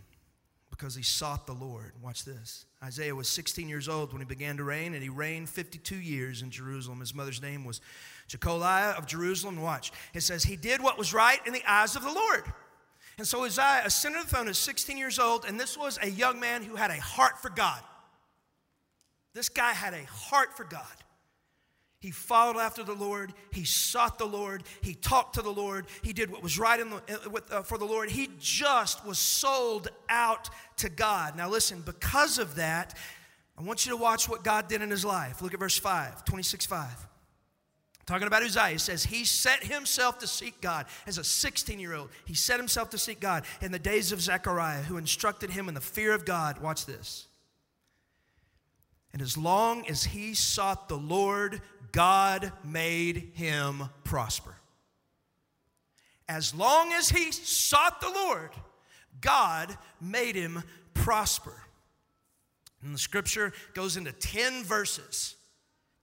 because 0.78 0.96
he 0.96 1.04
sought 1.04 1.48
the 1.48 1.54
Lord. 1.54 1.94
Watch 2.02 2.26
this. 2.26 2.66
Uzziah 2.82 3.16
was 3.16 3.30
16 3.30 3.70
years 3.70 3.88
old 3.88 4.12
when 4.12 4.22
he 4.22 4.26
began 4.26 4.58
to 4.58 4.64
reign, 4.64 4.94
and 4.94 5.02
he 5.02 5.10
reigned 5.10 5.50
52 5.50 5.96
years 5.96 6.42
in 6.42 6.52
Jerusalem. 6.52 7.00
His 7.00 7.16
mother's 7.16 7.42
name 7.42 7.64
was 7.64 7.80
Jecoliah 8.30 8.98
of 8.98 9.08
Jerusalem. 9.08 9.62
Watch. 9.62 9.92
It 10.14 10.22
says, 10.22 10.44
He 10.44 10.56
did 10.56 10.82
what 10.82 10.98
was 10.98 11.14
right 11.14 11.40
in 11.48 11.54
the 11.54 11.64
eyes 11.68 11.96
of 11.96 12.04
the 12.04 12.12
Lord. 12.12 12.44
And 13.18 13.26
so 13.26 13.46
Uzziah 13.46 13.84
ascended 13.86 14.24
the 14.24 14.28
throne 14.28 14.48
at 14.50 14.56
16 14.56 14.98
years 14.98 15.20
old, 15.20 15.46
and 15.46 15.58
this 15.60 15.78
was 15.78 15.98
a 16.02 16.10
young 16.10 16.40
man 16.40 16.64
who 16.64 16.76
had 16.76 16.92
a 16.92 17.00
heart 17.00 17.42
for 17.42 17.50
God. 17.50 17.80
This 19.34 19.48
guy 19.48 19.72
had 19.72 19.94
a 19.94 20.04
heart 20.06 20.56
for 20.58 20.66
God. 20.66 20.84
He 22.00 22.12
followed 22.12 22.60
after 22.60 22.84
the 22.84 22.94
Lord. 22.94 23.34
He 23.52 23.64
sought 23.64 24.20
the 24.20 24.26
Lord. 24.26 24.64
He 24.82 24.94
talked 24.94 25.36
to 25.36 25.42
the 25.42 25.50
Lord. 25.50 25.88
He 26.04 26.14
did 26.14 26.30
what 26.30 26.44
was 26.44 26.60
right 26.60 26.80
the, 26.80 27.30
with, 27.30 27.52
uh, 27.52 27.64
for 27.64 27.78
the 27.78 27.86
Lord. 27.86 28.12
He 28.12 28.30
just 28.38 29.06
was 29.06 29.18
sold 29.18 29.88
out 30.10 30.50
to 30.78 30.90
God. 30.90 31.36
Now, 31.36 31.50
listen, 31.50 31.82
because 31.86 32.38
of 32.38 32.56
that, 32.56 32.96
I 33.58 33.64
want 33.64 33.86
you 33.86 33.92
to 33.92 33.98
watch 33.98 34.28
what 34.28 34.44
God 34.44 34.68
did 34.68 34.82
in 34.82 34.92
his 34.92 35.06
life. 35.06 35.42
Look 35.42 35.54
at 35.54 35.60
verse 35.60 35.78
5, 35.78 36.26
26 36.26 36.66
5. 36.66 37.08
Talking 38.06 38.28
about 38.28 38.44
Uzziah, 38.44 38.78
says, 38.78 39.04
He 39.04 39.26
set 39.26 39.64
himself 39.64 40.20
to 40.20 40.28
seek 40.28 40.62
God. 40.62 40.86
As 41.08 41.18
a 41.18 41.24
16 41.24 41.80
year 41.80 41.96
old, 41.96 42.10
he 42.26 42.36
set 42.36 42.60
himself 42.60 42.92
to 42.92 42.98
seek 42.98 43.20
God 43.20 43.46
in 43.62 43.72
the 43.72 43.80
days 43.80 44.12
of 44.12 44.22
Zechariah, 44.22 44.84
who 44.84 44.98
instructed 44.98 45.50
him 45.50 45.68
in 45.68 45.74
the 45.74 45.82
fear 45.82 46.14
of 46.14 46.24
God. 46.24 46.60
Watch 46.60 46.86
this. 46.86 47.28
And 49.12 49.22
as 49.22 49.38
long 49.38 49.88
as 49.88 50.04
he 50.04 50.34
sought 50.34 50.90
the 50.90 50.98
Lord, 50.98 51.62
God 51.96 52.52
made 52.66 53.32
him 53.36 53.86
prosper. 54.04 54.54
As 56.28 56.54
long 56.54 56.92
as 56.92 57.08
he 57.08 57.32
sought 57.32 58.02
the 58.02 58.10
Lord, 58.10 58.50
God 59.22 59.78
made 60.02 60.36
him 60.36 60.62
prosper. 60.94 61.54
And 62.84 62.94
the 62.94 63.00
scripture 63.00 63.54
goes 63.74 63.96
into 63.96 64.12
10 64.12 64.66
verses 64.66 65.36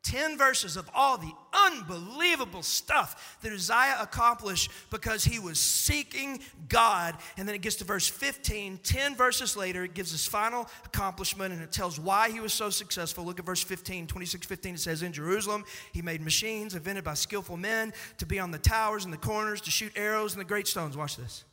10 0.02 0.36
verses 0.36 0.76
of 0.76 0.90
all 0.94 1.16
the 1.16 1.32
unbelievable 1.52 2.62
stuff 2.62 3.38
that 3.42 3.52
Uzziah 3.52 3.98
accomplished 4.00 4.70
because 4.90 5.22
he 5.22 5.38
was 5.38 5.60
seeking 5.60 6.40
God. 6.68 7.16
And 7.36 7.46
then 7.46 7.54
it 7.54 7.62
gets 7.62 7.76
to 7.76 7.84
verse 7.84 8.08
15. 8.08 8.80
10 8.82 9.14
verses 9.14 9.56
later, 9.56 9.84
it 9.84 9.94
gives 9.94 10.10
his 10.10 10.26
final 10.26 10.68
accomplishment 10.84 11.54
and 11.54 11.62
it 11.62 11.70
tells 11.70 12.00
why 12.00 12.30
he 12.30 12.40
was 12.40 12.52
so 12.52 12.68
successful. 12.68 13.24
Look 13.24 13.38
at 13.38 13.46
verse 13.46 13.62
15, 13.62 14.08
26 14.08 14.46
15. 14.46 14.74
It 14.74 14.80
says, 14.80 15.02
In 15.02 15.12
Jerusalem, 15.12 15.64
he 15.92 16.02
made 16.02 16.20
machines 16.20 16.74
invented 16.74 17.04
by 17.04 17.14
skillful 17.14 17.56
men 17.56 17.92
to 18.18 18.26
be 18.26 18.40
on 18.40 18.50
the 18.50 18.58
towers 18.58 19.04
and 19.04 19.12
the 19.12 19.18
corners, 19.18 19.60
to 19.62 19.70
shoot 19.70 19.92
arrows 19.94 20.32
and 20.32 20.40
the 20.40 20.44
great 20.44 20.66
stones. 20.66 20.96
Watch 20.96 21.16
this. 21.16 21.44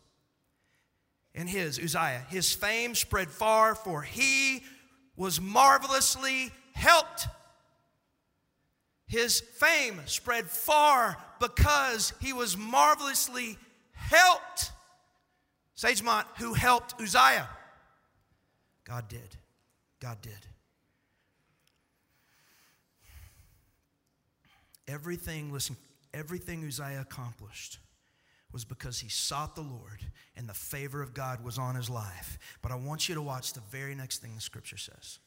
In 1.35 1.45
his, 1.45 1.77
Uzziah, 1.77 2.25
his 2.29 2.51
fame 2.51 2.95
spread 2.95 3.29
far, 3.29 3.75
for 3.75 4.01
he 4.01 4.63
was 5.15 5.39
marvelously 5.39 6.51
helped 6.73 7.27
his 9.09 9.41
fame 9.41 9.99
spread 10.05 10.45
far 10.45 11.17
because 11.41 12.13
he 12.21 12.31
was 12.31 12.55
marvelously 12.55 13.57
helped. 13.93 14.71
Sagemont, 15.75 16.25
who 16.37 16.53
helped 16.53 17.01
Uzziah? 17.01 17.49
God 18.85 19.07
did. 19.07 19.35
God 19.99 20.21
did. 20.21 20.45
Everything, 24.87 25.51
listen, 25.51 25.75
everything 26.13 26.63
Uzziah 26.63 27.01
accomplished 27.01 27.79
was 28.51 28.63
because 28.63 28.99
he 28.99 29.09
sought 29.09 29.55
the 29.55 29.61
Lord 29.61 30.05
and 30.35 30.47
the 30.47 30.53
favor 30.53 31.01
of 31.01 31.15
God 31.15 31.43
was 31.43 31.57
on 31.57 31.75
his 31.75 31.89
life. 31.89 32.37
But 32.61 32.71
I 32.71 32.75
want 32.75 33.09
you 33.09 33.15
to 33.15 33.21
watch 33.21 33.53
the 33.53 33.61
very 33.71 33.95
next 33.95 34.19
thing 34.19 34.35
the 34.35 34.41
scripture 34.41 34.77
says. 34.77 35.19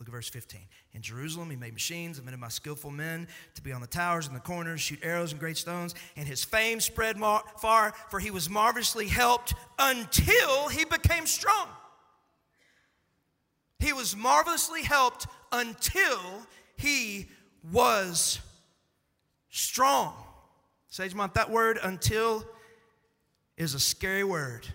Look 0.00 0.08
at 0.08 0.12
verse 0.12 0.30
15. 0.30 0.62
In 0.94 1.02
Jerusalem, 1.02 1.50
he 1.50 1.56
made 1.56 1.74
machines 1.74 2.16
and 2.16 2.26
invented 2.26 2.40
by 2.40 2.48
skillful 2.48 2.90
men 2.90 3.28
to 3.54 3.62
be 3.62 3.70
on 3.70 3.82
the 3.82 3.86
towers 3.86 4.26
and 4.26 4.34
the 4.34 4.40
corners, 4.40 4.80
shoot 4.80 4.98
arrows 5.02 5.32
and 5.32 5.38
great 5.38 5.58
stones. 5.58 5.94
And 6.16 6.26
his 6.26 6.42
fame 6.42 6.80
spread 6.80 7.18
mar- 7.18 7.44
far, 7.58 7.92
for 8.08 8.18
he 8.18 8.30
was 8.30 8.48
marvelously 8.48 9.08
helped 9.08 9.52
until 9.78 10.68
he 10.68 10.86
became 10.86 11.26
strong. 11.26 11.68
He 13.78 13.92
was 13.92 14.16
marvelously 14.16 14.82
helped 14.82 15.26
until 15.52 16.18
he 16.78 17.28
was 17.70 18.40
strong. 19.50 20.14
Sagemont, 20.90 21.34
that 21.34 21.50
word 21.50 21.78
until 21.82 22.46
is 23.58 23.74
a 23.74 23.80
scary 23.80 24.24
word 24.24 24.66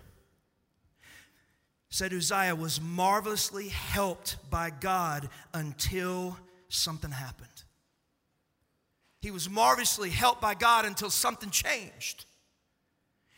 said 1.89 2.13
Uzziah 2.13 2.56
was 2.56 2.82
marvelously 2.82 3.69
helped 3.69 4.38
by 4.50 4.69
God 4.69 5.30
until 5.54 6.38
something 6.67 7.12
happened. 7.12 7.50
He 9.21 9.32
was 9.32 9.50
marvelously 9.50 10.10
helped 10.10 10.41
by 10.41 10.54
God 10.54 10.86
until 10.86 11.10
something 11.10 11.50
changed. 11.50 12.26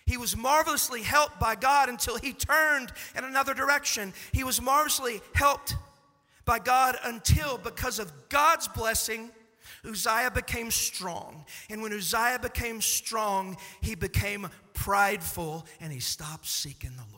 He 0.06 0.18
was 0.18 0.36
marvelously 0.36 1.02
helped 1.02 1.40
by 1.40 1.56
God 1.56 1.90
until 1.90 2.18
he 2.18 2.34
turned 2.34 2.92
in 3.16 3.24
another 3.24 3.54
direction. 3.54 4.14
He 4.32 4.44
was 4.44 4.62
marvelously 4.62 5.22
helped 5.36 5.76
by 6.46 6.60
God 6.60 6.98
until, 7.04 7.58
because 7.58 8.00
of 8.00 8.12
God's 8.30 8.70
blessing, 8.70 9.30
Uzziah 9.86 10.32
became 10.34 10.72
strong. 10.72 11.46
And 11.70 11.82
when 11.82 11.94
Uzziah 11.94 12.40
became 12.42 12.82
strong, 12.82 13.58
he 13.82 13.96
became 13.96 14.50
prideful 14.74 15.66
and 15.80 15.92
he 15.92 16.00
stopped 16.00 16.48
seeking 16.48 16.92
the 16.92 17.04
Lord. 17.14 17.17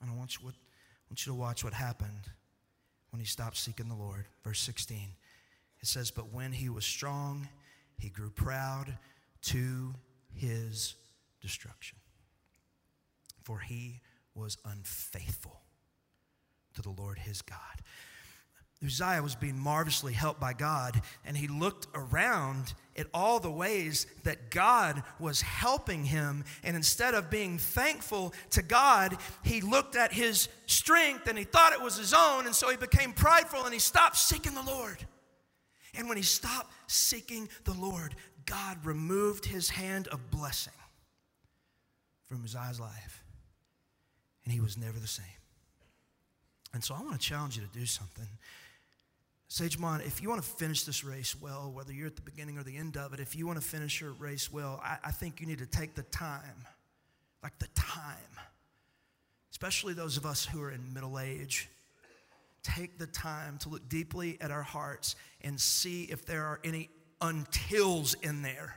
And 0.00 0.10
I 0.10 0.14
want 0.14 0.36
you, 0.36 0.48
I 0.48 0.52
want 1.08 1.26
you 1.26 1.32
to 1.32 1.38
watch 1.38 1.64
what 1.64 1.72
happened 1.72 2.30
when 3.10 3.20
he 3.20 3.26
stopped 3.26 3.56
seeking 3.56 3.88
the 3.88 3.94
Lord. 3.94 4.24
Verse 4.44 4.60
16. 4.60 4.98
It 5.80 5.86
says, 5.86 6.10
But 6.10 6.32
when 6.32 6.52
he 6.52 6.68
was 6.68 6.84
strong, 6.84 7.48
he 7.98 8.08
grew 8.08 8.30
proud 8.30 8.96
to 9.42 9.94
his 10.34 10.94
destruction. 11.40 11.98
For 13.42 13.58
he 13.60 14.00
was 14.34 14.58
unfaithful 14.64 15.60
to 16.74 16.82
the 16.82 16.90
Lord 16.90 17.18
his 17.18 17.42
God. 17.42 17.82
Uzziah 18.84 19.22
was 19.22 19.34
being 19.34 19.58
marvelously 19.58 20.14
helped 20.14 20.40
by 20.40 20.54
God, 20.54 21.02
and 21.26 21.36
he 21.36 21.48
looked 21.48 21.86
around 21.94 22.72
at 22.96 23.06
all 23.12 23.38
the 23.38 23.50
ways 23.50 24.06
that 24.24 24.50
God 24.50 25.02
was 25.18 25.42
helping 25.42 26.04
him. 26.04 26.44
And 26.64 26.74
instead 26.74 27.14
of 27.14 27.30
being 27.30 27.58
thankful 27.58 28.32
to 28.50 28.62
God, 28.62 29.18
he 29.44 29.60
looked 29.60 29.96
at 29.96 30.12
his 30.12 30.48
strength 30.66 31.28
and 31.28 31.36
he 31.36 31.44
thought 31.44 31.74
it 31.74 31.82
was 31.82 31.98
his 31.98 32.14
own, 32.14 32.46
and 32.46 32.54
so 32.54 32.70
he 32.70 32.76
became 32.78 33.12
prideful 33.12 33.64
and 33.64 33.74
he 33.74 33.80
stopped 33.80 34.16
seeking 34.16 34.54
the 34.54 34.62
Lord. 34.62 35.06
And 35.94 36.08
when 36.08 36.16
he 36.16 36.22
stopped 36.22 36.72
seeking 36.86 37.50
the 37.64 37.74
Lord, 37.74 38.14
God 38.46 38.78
removed 38.84 39.44
his 39.44 39.68
hand 39.68 40.08
of 40.08 40.30
blessing 40.30 40.72
from 42.24 42.44
Uzziah's 42.44 42.80
life, 42.80 43.22
and 44.44 44.54
he 44.54 44.60
was 44.60 44.78
never 44.78 44.98
the 44.98 45.06
same. 45.06 45.26
And 46.72 46.82
so 46.82 46.94
I 46.94 47.02
want 47.02 47.12
to 47.12 47.18
challenge 47.18 47.56
you 47.56 47.62
to 47.62 47.78
do 47.78 47.84
something 47.84 48.28
Sagemont, 49.50 50.06
if 50.06 50.22
you 50.22 50.28
want 50.28 50.40
to 50.40 50.48
finish 50.48 50.84
this 50.84 51.02
race 51.02 51.34
well, 51.40 51.72
whether 51.74 51.92
you're 51.92 52.06
at 52.06 52.14
the 52.14 52.22
beginning 52.22 52.56
or 52.56 52.62
the 52.62 52.76
end 52.76 52.96
of 52.96 53.12
it, 53.12 53.18
if 53.18 53.34
you 53.34 53.48
want 53.48 53.60
to 53.60 53.66
finish 53.66 54.00
your 54.00 54.12
race 54.12 54.52
well, 54.52 54.80
I, 54.82 54.98
I 55.06 55.10
think 55.10 55.40
you 55.40 55.46
need 55.46 55.58
to 55.58 55.66
take 55.66 55.96
the 55.96 56.04
time, 56.04 56.64
like 57.42 57.58
the 57.58 57.66
time, 57.74 58.14
especially 59.50 59.92
those 59.92 60.16
of 60.16 60.24
us 60.24 60.44
who 60.44 60.62
are 60.62 60.70
in 60.70 60.94
middle 60.94 61.18
age, 61.18 61.68
take 62.62 62.96
the 62.96 63.08
time 63.08 63.58
to 63.58 63.70
look 63.70 63.88
deeply 63.88 64.38
at 64.40 64.52
our 64.52 64.62
hearts 64.62 65.16
and 65.42 65.60
see 65.60 66.04
if 66.04 66.24
there 66.24 66.44
are 66.44 66.60
any 66.62 66.88
untils 67.20 68.14
in 68.22 68.42
there 68.42 68.76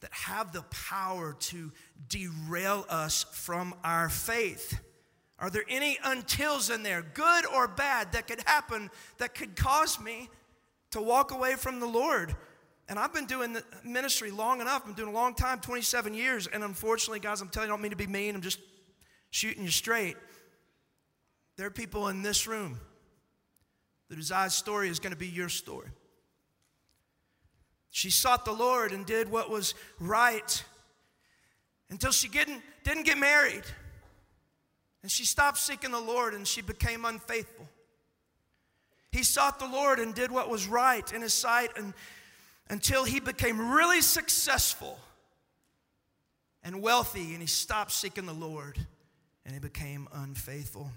that 0.00 0.12
have 0.12 0.52
the 0.52 0.62
power 0.62 1.36
to 1.40 1.72
derail 2.06 2.84
us 2.90 3.24
from 3.32 3.74
our 3.82 4.10
faith. 4.10 4.78
Are 5.38 5.50
there 5.50 5.64
any 5.68 5.96
untils 6.04 6.74
in 6.74 6.82
there, 6.82 7.02
good 7.14 7.46
or 7.46 7.68
bad, 7.68 8.12
that 8.12 8.26
could 8.26 8.42
happen 8.46 8.90
that 9.18 9.34
could 9.34 9.54
cause 9.54 10.00
me 10.00 10.28
to 10.90 11.00
walk 11.00 11.30
away 11.30 11.54
from 11.54 11.78
the 11.78 11.86
Lord? 11.86 12.34
And 12.88 12.98
I've 12.98 13.12
been 13.12 13.26
doing 13.26 13.52
the 13.52 13.62
ministry 13.84 14.30
long 14.30 14.60
enough. 14.60 14.80
I've 14.80 14.86
been 14.86 15.04
doing 15.04 15.14
a 15.14 15.18
long 15.18 15.34
time, 15.34 15.60
27 15.60 16.14
years. 16.14 16.46
And 16.46 16.64
unfortunately, 16.64 17.20
guys, 17.20 17.40
I'm 17.40 17.48
telling 17.48 17.68
you, 17.68 17.74
I 17.74 17.76
don't 17.76 17.82
mean 17.82 17.90
to 17.90 17.96
be 17.96 18.06
mean. 18.06 18.34
I'm 18.34 18.40
just 18.40 18.58
shooting 19.30 19.62
you 19.62 19.70
straight. 19.70 20.16
There 21.56 21.66
are 21.66 21.70
people 21.70 22.08
in 22.08 22.22
this 22.22 22.46
room 22.46 22.80
that 24.08 24.18
Uzziah's 24.18 24.54
story 24.54 24.88
is 24.88 24.98
going 24.98 25.12
to 25.12 25.18
be 25.18 25.28
your 25.28 25.50
story. 25.50 25.88
She 27.90 28.10
sought 28.10 28.44
the 28.44 28.52
Lord 28.52 28.92
and 28.92 29.04
did 29.04 29.30
what 29.30 29.50
was 29.50 29.74
right 30.00 30.64
until 31.90 32.10
she 32.10 32.28
didn't, 32.28 32.62
didn't 32.84 33.04
get 33.04 33.18
married. 33.18 33.64
And 35.02 35.10
she 35.10 35.24
stopped 35.24 35.58
seeking 35.58 35.90
the 35.90 36.00
Lord 36.00 36.34
and 36.34 36.46
she 36.46 36.60
became 36.60 37.04
unfaithful. 37.04 37.68
He 39.12 39.22
sought 39.22 39.58
the 39.58 39.66
Lord 39.68 39.98
and 39.98 40.14
did 40.14 40.30
what 40.30 40.50
was 40.50 40.66
right 40.66 41.10
in 41.12 41.22
his 41.22 41.34
sight 41.34 41.70
and, 41.76 41.94
until 42.68 43.04
he 43.04 43.20
became 43.20 43.70
really 43.72 44.02
successful 44.02 44.98
and 46.62 46.82
wealthy 46.82 47.32
and 47.32 47.40
he 47.40 47.46
stopped 47.46 47.92
seeking 47.92 48.26
the 48.26 48.32
Lord 48.32 48.78
and 49.44 49.54
he 49.54 49.60
became 49.60 50.08
unfaithful. 50.12 50.90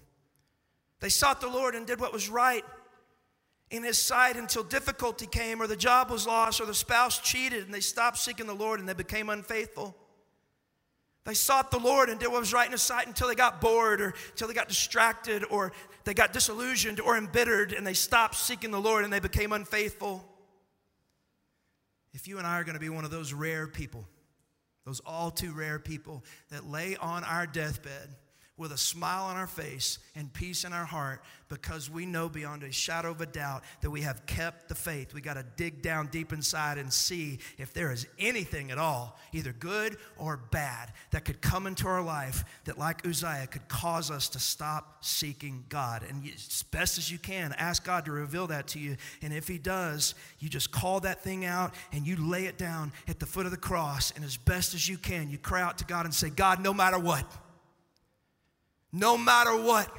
They 0.99 1.09
sought 1.09 1.39
the 1.39 1.47
Lord 1.47 1.73
and 1.75 1.87
did 1.87 1.99
what 1.99 2.13
was 2.13 2.29
right 2.29 2.65
in 3.69 3.83
his 3.83 3.97
sight 3.97 4.35
until 4.35 4.63
difficulty 4.63 5.25
came 5.25 5.61
or 5.61 5.67
the 5.67 5.77
job 5.77 6.09
was 6.09 6.27
lost 6.27 6.59
or 6.59 6.65
the 6.65 6.73
spouse 6.73 7.19
cheated 7.19 7.63
and 7.63 7.73
they 7.73 7.79
stopped 7.79 8.17
seeking 8.17 8.47
the 8.47 8.53
Lord 8.53 8.79
and 8.79 8.89
they 8.89 8.93
became 8.93 9.29
unfaithful. 9.29 9.95
They 11.23 11.33
sought 11.35 11.69
the 11.69 11.79
Lord 11.79 12.09
and 12.09 12.19
did 12.19 12.29
what 12.29 12.39
was 12.39 12.53
right 12.53 12.65
in 12.65 12.71
His 12.71 12.81
sight 12.81 13.07
until 13.07 13.27
they 13.27 13.35
got 13.35 13.61
bored 13.61 14.01
or 14.01 14.13
until 14.31 14.47
they 14.47 14.53
got 14.53 14.67
distracted 14.67 15.43
or 15.49 15.71
they 16.03 16.13
got 16.13 16.33
disillusioned 16.33 16.99
or 16.99 17.17
embittered 17.17 17.73
and 17.73 17.85
they 17.85 17.93
stopped 17.93 18.35
seeking 18.35 18.71
the 18.71 18.81
Lord 18.81 19.03
and 19.03 19.13
they 19.13 19.19
became 19.19 19.51
unfaithful. 19.51 20.25
If 22.13 22.27
you 22.27 22.39
and 22.39 22.47
I 22.47 22.59
are 22.59 22.63
going 22.63 22.73
to 22.73 22.79
be 22.79 22.89
one 22.89 23.05
of 23.05 23.11
those 23.11 23.33
rare 23.33 23.67
people, 23.67 24.07
those 24.85 24.99
all 25.05 25.29
too 25.29 25.53
rare 25.53 25.77
people 25.77 26.23
that 26.49 26.67
lay 26.67 26.97
on 26.97 27.23
our 27.23 27.45
deathbed 27.45 28.15
with 28.61 28.71
a 28.71 28.77
smile 28.77 29.23
on 29.25 29.35
our 29.35 29.47
face 29.47 29.97
and 30.15 30.31
peace 30.31 30.63
in 30.63 30.71
our 30.71 30.85
heart 30.85 31.21
because 31.49 31.89
we 31.89 32.05
know 32.05 32.29
beyond 32.29 32.63
a 32.63 32.71
shadow 32.71 33.11
of 33.11 33.19
a 33.19 33.25
doubt 33.25 33.63
that 33.81 33.89
we 33.89 34.01
have 34.01 34.25
kept 34.25 34.69
the 34.69 34.75
faith. 34.75 35.13
We 35.13 35.19
got 35.19 35.33
to 35.33 35.45
dig 35.57 35.81
down 35.81 36.07
deep 36.07 36.31
inside 36.31 36.77
and 36.77 36.93
see 36.93 37.39
if 37.57 37.73
there 37.73 37.91
is 37.91 38.07
anything 38.17 38.71
at 38.71 38.77
all, 38.77 39.19
either 39.33 39.51
good 39.51 39.97
or 40.17 40.37
bad, 40.37 40.93
that 41.09 41.25
could 41.25 41.41
come 41.41 41.67
into 41.67 41.87
our 41.87 42.01
life 42.01 42.45
that, 42.63 42.77
like 42.77 43.05
Uzziah, 43.05 43.47
could 43.51 43.67
cause 43.67 44.09
us 44.09 44.29
to 44.29 44.39
stop 44.39 45.03
seeking 45.03 45.65
God. 45.67 46.03
And 46.07 46.23
as 46.33 46.63
best 46.71 46.97
as 46.97 47.11
you 47.11 47.17
can, 47.17 47.53
ask 47.57 47.83
God 47.83 48.05
to 48.05 48.11
reveal 48.11 48.47
that 48.47 48.67
to 48.67 48.79
you. 48.79 48.95
And 49.21 49.33
if 49.33 49.47
He 49.47 49.57
does, 49.57 50.15
you 50.39 50.47
just 50.47 50.71
call 50.71 51.01
that 51.01 51.21
thing 51.21 51.43
out 51.43 51.73
and 51.91 52.07
you 52.07 52.15
lay 52.15 52.45
it 52.45 52.57
down 52.57 52.93
at 53.09 53.19
the 53.19 53.25
foot 53.25 53.45
of 53.45 53.51
the 53.51 53.57
cross. 53.57 54.13
And 54.15 54.23
as 54.23 54.37
best 54.37 54.73
as 54.73 54.87
you 54.87 54.97
can, 54.97 55.29
you 55.29 55.37
cry 55.37 55.61
out 55.61 55.79
to 55.79 55.85
God 55.85 56.05
and 56.05 56.13
say, 56.13 56.29
God, 56.29 56.63
no 56.63 56.73
matter 56.73 56.99
what, 56.99 57.25
no 58.91 59.17
matter 59.17 59.55
what. 59.55 59.89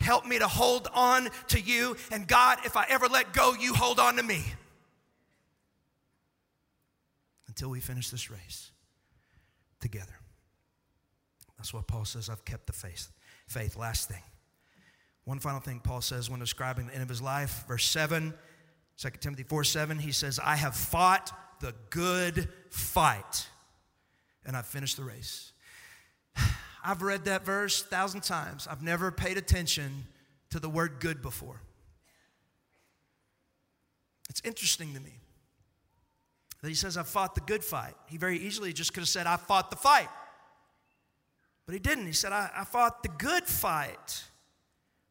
Help 0.00 0.26
me 0.26 0.38
to 0.38 0.48
hold 0.48 0.88
on 0.94 1.28
to 1.48 1.60
you. 1.60 1.96
And 2.10 2.26
God, 2.26 2.58
if 2.64 2.76
I 2.76 2.86
ever 2.88 3.06
let 3.06 3.32
go, 3.32 3.54
you 3.54 3.74
hold 3.74 4.00
on 4.00 4.16
to 4.16 4.22
me. 4.22 4.44
Until 7.46 7.70
we 7.70 7.80
finish 7.80 8.10
this 8.10 8.30
race 8.30 8.70
together. 9.80 10.14
That's 11.56 11.72
what 11.72 11.86
Paul 11.86 12.04
says. 12.04 12.28
I've 12.28 12.44
kept 12.44 12.66
the 12.66 12.72
faith. 12.72 13.12
Faith. 13.46 13.76
Last 13.76 14.08
thing. 14.08 14.22
One 15.24 15.38
final 15.38 15.60
thing 15.60 15.78
Paul 15.78 16.00
says 16.00 16.28
when 16.28 16.40
describing 16.40 16.88
the 16.88 16.94
end 16.94 17.02
of 17.02 17.08
his 17.08 17.22
life, 17.22 17.64
verse 17.68 17.84
7, 17.86 18.34
2 18.96 19.08
Timothy 19.20 19.44
4 19.44 19.62
7, 19.62 19.98
he 19.98 20.10
says, 20.10 20.40
I 20.42 20.56
have 20.56 20.74
fought 20.74 21.30
the 21.60 21.74
good 21.90 22.48
fight 22.70 23.46
and 24.44 24.56
I've 24.56 24.66
finished 24.66 24.96
the 24.96 25.04
race. 25.04 25.52
I've 26.84 27.02
read 27.02 27.24
that 27.26 27.44
verse 27.44 27.82
a 27.82 27.86
thousand 27.86 28.22
times. 28.22 28.66
I've 28.68 28.82
never 28.82 29.10
paid 29.10 29.38
attention 29.38 30.06
to 30.50 30.58
the 30.58 30.68
word 30.68 31.00
good 31.00 31.22
before. 31.22 31.60
It's 34.28 34.42
interesting 34.44 34.94
to 34.94 35.00
me 35.00 35.12
that 36.62 36.68
he 36.68 36.74
says, 36.74 36.96
I 36.96 37.02
fought 37.02 37.34
the 37.34 37.40
good 37.42 37.62
fight. 37.62 37.94
He 38.06 38.16
very 38.16 38.38
easily 38.38 38.72
just 38.72 38.94
could 38.94 39.00
have 39.00 39.08
said, 39.08 39.26
I 39.26 39.36
fought 39.36 39.70
the 39.70 39.76
fight. 39.76 40.08
But 41.66 41.74
he 41.74 41.78
didn't. 41.78 42.06
He 42.06 42.12
said, 42.12 42.32
I, 42.32 42.50
I 42.56 42.64
fought 42.64 43.02
the 43.02 43.08
good 43.08 43.44
fight. 43.44 44.24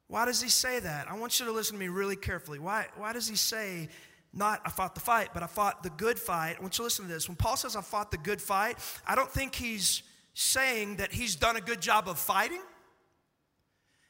Why 0.08 0.26
does 0.26 0.42
he 0.42 0.50
say 0.50 0.80
that? 0.80 1.10
I 1.10 1.18
want 1.18 1.40
you 1.40 1.46
to 1.46 1.52
listen 1.52 1.76
to 1.76 1.80
me 1.80 1.88
really 1.88 2.16
carefully. 2.16 2.60
Why, 2.60 2.88
why 2.98 3.14
does 3.14 3.28
he 3.28 3.36
say, 3.36 3.90
not 4.34 4.62
I 4.66 4.70
fought 4.70 4.96
the 4.96 5.02
fight, 5.02 5.30
but 5.34 5.44
I 5.44 5.48
fought 5.48 5.84
the 5.84 5.90
good 5.92 6.20
fight? 6.20 6.58
I 6.58 6.62
want 6.62 6.74
you 6.74 6.78
to 6.78 6.84
listen 6.84 7.06
to 7.06 7.14
this. 7.14 7.30
When 7.30 7.38
Paul 7.38 7.56
says 7.56 7.76
I 7.76 7.82
fought 7.82 8.12
the 8.12 8.18
good 8.18 8.42
fight, 8.42 8.78
I 9.06 9.16
don't 9.16 9.30
think 9.30 9.56
he's 9.56 10.04
saying 10.34 10.98
that 10.98 11.12
he's 11.12 11.36
done 11.36 11.56
a 11.56 11.62
good 11.62 11.82
job 11.82 12.08
of 12.08 12.18
fighting. 12.18 12.62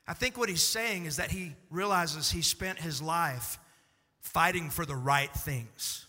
I 0.08 0.14
think 0.14 0.38
what 0.38 0.50
he's 0.50 0.64
saying 0.64 1.06
is 1.06 1.18
that 1.18 1.32
he 1.32 1.54
realizes 1.70 2.32
he 2.32 2.42
spent 2.42 2.80
his 2.80 3.02
life 3.02 3.60
fighting 4.20 4.70
for 4.70 4.86
the 4.86 4.96
right 4.96 5.32
things. 5.34 6.06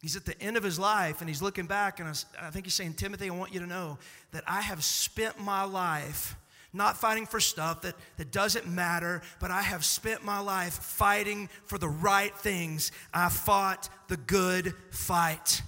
He's 0.00 0.16
at 0.16 0.24
the 0.24 0.40
end 0.42 0.56
of 0.56 0.64
his 0.64 0.78
life 0.78 1.20
and 1.20 1.28
he's 1.28 1.42
looking 1.42 1.66
back, 1.66 2.00
and 2.00 2.08
I 2.40 2.50
think 2.50 2.66
he's 2.66 2.74
saying, 2.74 2.94
Timothy, 2.94 3.28
I 3.28 3.34
want 3.34 3.54
you 3.54 3.60
to 3.60 3.66
know 3.66 3.98
that 4.32 4.42
I 4.46 4.60
have 4.60 4.82
spent 4.82 5.40
my 5.40 5.64
life 5.64 6.36
not 6.72 6.96
fighting 6.96 7.26
for 7.26 7.38
stuff 7.38 7.82
that, 7.82 7.94
that 8.16 8.32
doesn't 8.32 8.66
matter, 8.66 9.22
but 9.40 9.50
I 9.50 9.60
have 9.60 9.84
spent 9.84 10.24
my 10.24 10.40
life 10.40 10.72
fighting 10.72 11.48
for 11.66 11.78
the 11.78 11.88
right 11.88 12.34
things. 12.36 12.92
I 13.12 13.28
fought 13.28 13.88
the 14.08 14.16
good 14.16 14.74
fight. 14.90 15.62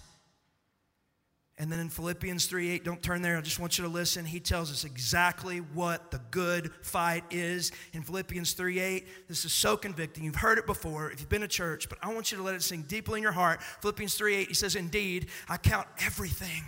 And 1.57 1.71
then 1.71 1.79
in 1.79 1.89
Philippians 1.89 2.47
3 2.47 2.71
8, 2.71 2.85
don't 2.85 3.03
turn 3.03 3.23
there, 3.23 3.39
I 3.39 3.41
just 3.41 3.61
want 3.61 3.79
you 3.79 3.85
to 3.85 3.91
listen. 3.91 4.25
He 4.25 4.41
tells 4.41 4.73
us 4.73 4.83
exactly 4.85 5.59
what 5.59 6.11
the 6.11 6.21
good 6.33 6.73
fight 6.83 7.23
is. 7.31 7.71
In 7.93 8.03
Philippians 8.03 8.55
3 8.55 8.81
8, 8.81 9.29
this 9.29 9.45
is 9.45 9.53
so 9.53 9.77
convicting. 9.77 10.25
You've 10.25 10.35
heard 10.35 10.59
it 10.59 10.67
before 10.67 11.13
if 11.13 11.21
you've 11.21 11.29
been 11.29 11.43
to 11.43 11.49
church, 11.49 11.89
but 11.89 11.99
I 12.03 12.13
want 12.13 12.33
you 12.33 12.39
to 12.39 12.43
let 12.45 12.57
it 12.57 12.63
sink 12.63 12.89
deeply 12.89 13.21
in 13.21 13.23
your 13.23 13.33
heart. 13.33 13.63
Philippians 13.83 14.15
3 14.15 14.35
8, 14.35 14.49
he 14.49 14.55
says, 14.55 14.75
Indeed, 14.75 15.29
I 15.49 15.57
count 15.57 15.87
everything 16.01 16.65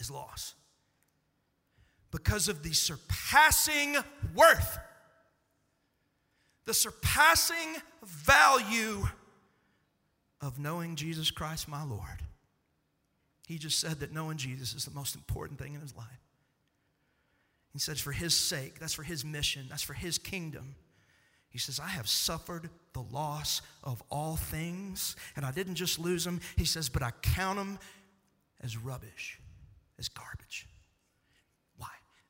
as 0.00 0.10
loss 0.10 0.54
because 2.10 2.48
of 2.48 2.64
the 2.64 2.72
surpassing 2.72 3.96
worth, 4.34 4.78
the 6.64 6.74
surpassing 6.74 7.76
value 8.02 9.06
of 10.40 10.58
knowing 10.58 10.96
Jesus 10.96 11.30
Christ, 11.30 11.68
my 11.68 11.84
Lord. 11.84 12.24
He 13.50 13.58
just 13.58 13.80
said 13.80 13.98
that 13.98 14.12
knowing 14.12 14.36
Jesus 14.36 14.74
is 14.74 14.84
the 14.84 14.94
most 14.94 15.16
important 15.16 15.58
thing 15.58 15.74
in 15.74 15.80
his 15.80 15.96
life. 15.96 16.06
He 17.72 17.80
says, 17.80 17.98
for 17.98 18.12
his 18.12 18.32
sake, 18.32 18.78
that's 18.78 18.94
for 18.94 19.02
his 19.02 19.24
mission, 19.24 19.66
that's 19.68 19.82
for 19.82 19.92
his 19.92 20.18
kingdom. 20.18 20.76
He 21.48 21.58
says, 21.58 21.80
I 21.80 21.88
have 21.88 22.08
suffered 22.08 22.70
the 22.92 23.00
loss 23.00 23.60
of 23.82 24.04
all 24.08 24.36
things, 24.36 25.16
and 25.34 25.44
I 25.44 25.50
didn't 25.50 25.74
just 25.74 25.98
lose 25.98 26.24
them. 26.24 26.40
He 26.56 26.64
says, 26.64 26.88
but 26.88 27.02
I 27.02 27.10
count 27.22 27.58
them 27.58 27.80
as 28.60 28.76
rubbish, 28.76 29.40
as 29.98 30.08
garbage. 30.08 30.68
Why? 31.76 31.88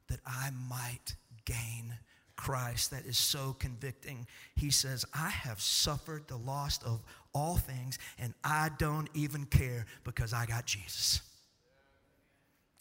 That 0.09 0.21
I 0.27 0.49
might 0.71 1.17
gain 1.45 1.99
Christ. 2.35 2.93
That 2.93 3.05
is 3.05 3.19
so 3.19 3.55
convicting. 3.59 4.27
He 4.57 4.71
says, 4.71 5.05
I 5.13 5.29
have 5.29 5.61
suffered 5.61 6.29
the 6.29 6.39
loss 6.39 6.83
of 6.83 7.03
all 7.35 7.57
things, 7.57 7.99
and 8.19 8.35
I 8.43 8.71
don't 8.79 9.09
even 9.15 9.45
care 9.45 9.87
because 10.05 10.33
I 10.33 10.47
got 10.47 10.67
Jesus. 10.67 11.21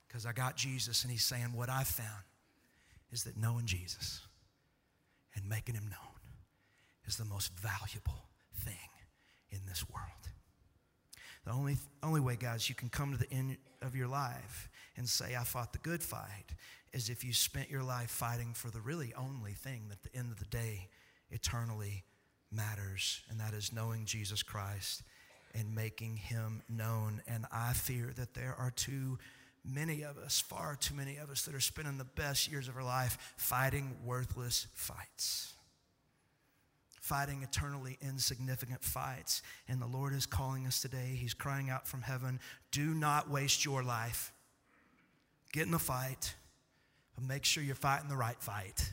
Because 0.07 0.25
I 0.25 0.33
got 0.33 0.55
Jesus, 0.55 1.03
and 1.03 1.11
He's 1.11 1.25
saying, 1.25 1.53
What 1.53 1.69
I 1.69 1.83
found 1.83 2.23
is 3.11 3.23
that 3.23 3.37
knowing 3.37 3.65
Jesus 3.65 4.21
and 5.35 5.47
making 5.47 5.75
Him 5.75 5.85
known 5.85 6.19
is 7.05 7.17
the 7.17 7.25
most 7.25 7.51
valuable 7.59 8.25
thing 8.63 8.73
in 9.51 9.59
this 9.67 9.85
world. 9.89 10.05
The 11.45 11.51
only, 11.51 11.77
only 12.03 12.19
way, 12.19 12.35
guys, 12.35 12.69
you 12.69 12.75
can 12.75 12.89
come 12.89 13.11
to 13.11 13.17
the 13.17 13.31
end 13.31 13.57
of 13.81 13.95
your 13.95 14.07
life 14.07 14.69
and 14.97 15.07
say, 15.07 15.35
I 15.35 15.43
fought 15.43 15.73
the 15.73 15.79
good 15.79 16.03
fight, 16.03 16.53
is 16.93 17.09
if 17.09 17.23
you 17.23 17.33
spent 17.33 17.69
your 17.69 17.83
life 17.83 18.09
fighting 18.09 18.53
for 18.53 18.69
the 18.69 18.81
really 18.81 19.13
only 19.15 19.53
thing 19.53 19.85
that 19.89 19.99
at 20.05 20.11
the 20.11 20.19
end 20.19 20.31
of 20.31 20.39
the 20.39 20.45
day 20.45 20.89
eternally 21.31 22.03
matters, 22.51 23.21
and 23.29 23.39
that 23.39 23.53
is 23.53 23.73
knowing 23.73 24.05
Jesus 24.05 24.43
Christ 24.43 25.03
and 25.53 25.73
making 25.73 26.17
him 26.17 26.61
known. 26.69 27.21
And 27.27 27.45
I 27.51 27.73
fear 27.73 28.11
that 28.15 28.33
there 28.33 28.55
are 28.57 28.71
too 28.71 29.17
many 29.65 30.03
of 30.03 30.17
us, 30.17 30.39
far 30.39 30.75
too 30.75 30.95
many 30.95 31.17
of 31.17 31.29
us, 31.29 31.43
that 31.43 31.55
are 31.55 31.59
spending 31.59 31.97
the 31.97 32.03
best 32.03 32.51
years 32.51 32.67
of 32.67 32.75
our 32.75 32.83
life 32.83 33.33
fighting 33.37 33.97
worthless 34.05 34.67
fights. 34.73 35.53
Fighting 37.01 37.41
eternally 37.41 37.97
insignificant 38.01 38.83
fights. 38.83 39.41
And 39.67 39.81
the 39.81 39.87
Lord 39.87 40.13
is 40.13 40.25
calling 40.25 40.67
us 40.67 40.81
today. 40.81 41.17
He's 41.19 41.33
crying 41.33 41.69
out 41.69 41.87
from 41.87 42.01
heaven 42.01 42.39
do 42.71 42.93
not 42.93 43.29
waste 43.29 43.65
your 43.65 43.83
life. 43.83 44.31
Get 45.51 45.65
in 45.65 45.71
the 45.71 45.79
fight, 45.79 46.35
but 47.15 47.23
make 47.23 47.43
sure 47.43 47.63
you're 47.63 47.73
fighting 47.73 48.09
the 48.09 48.15
right 48.15 48.39
fight. 48.39 48.91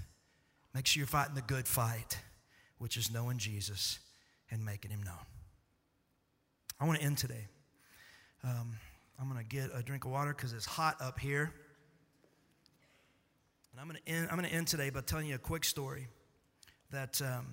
Make 0.75 0.87
sure 0.87 1.01
you're 1.01 1.07
fighting 1.07 1.35
the 1.35 1.43
good 1.43 1.69
fight, 1.69 2.19
which 2.79 2.97
is 2.97 3.13
knowing 3.13 3.39
Jesus 3.39 3.99
and 4.51 4.65
making 4.65 4.91
him 4.91 5.03
known. 5.03 5.15
I 6.81 6.85
want 6.85 6.99
to 6.99 7.05
end 7.05 7.19
today. 7.19 7.47
Um, 8.45 8.77
I'm 9.19 9.31
going 9.31 9.43
to 9.43 9.49
get 9.49 9.71
a 9.75 9.83
drink 9.83 10.05
of 10.05 10.11
water 10.11 10.35
because 10.35 10.53
it's 10.53 10.67
hot 10.67 10.97
up 11.01 11.19
here. 11.19 11.53
And 13.73 13.81
I'm 13.81 13.89
going 14.37 14.49
to 14.49 14.55
end, 14.55 14.67
today 14.67 14.91
by 14.91 15.01
telling 15.01 15.27
you 15.27 15.35
a 15.35 15.39
quick 15.39 15.65
story 15.65 16.07
that 16.93 17.21
um, 17.23 17.47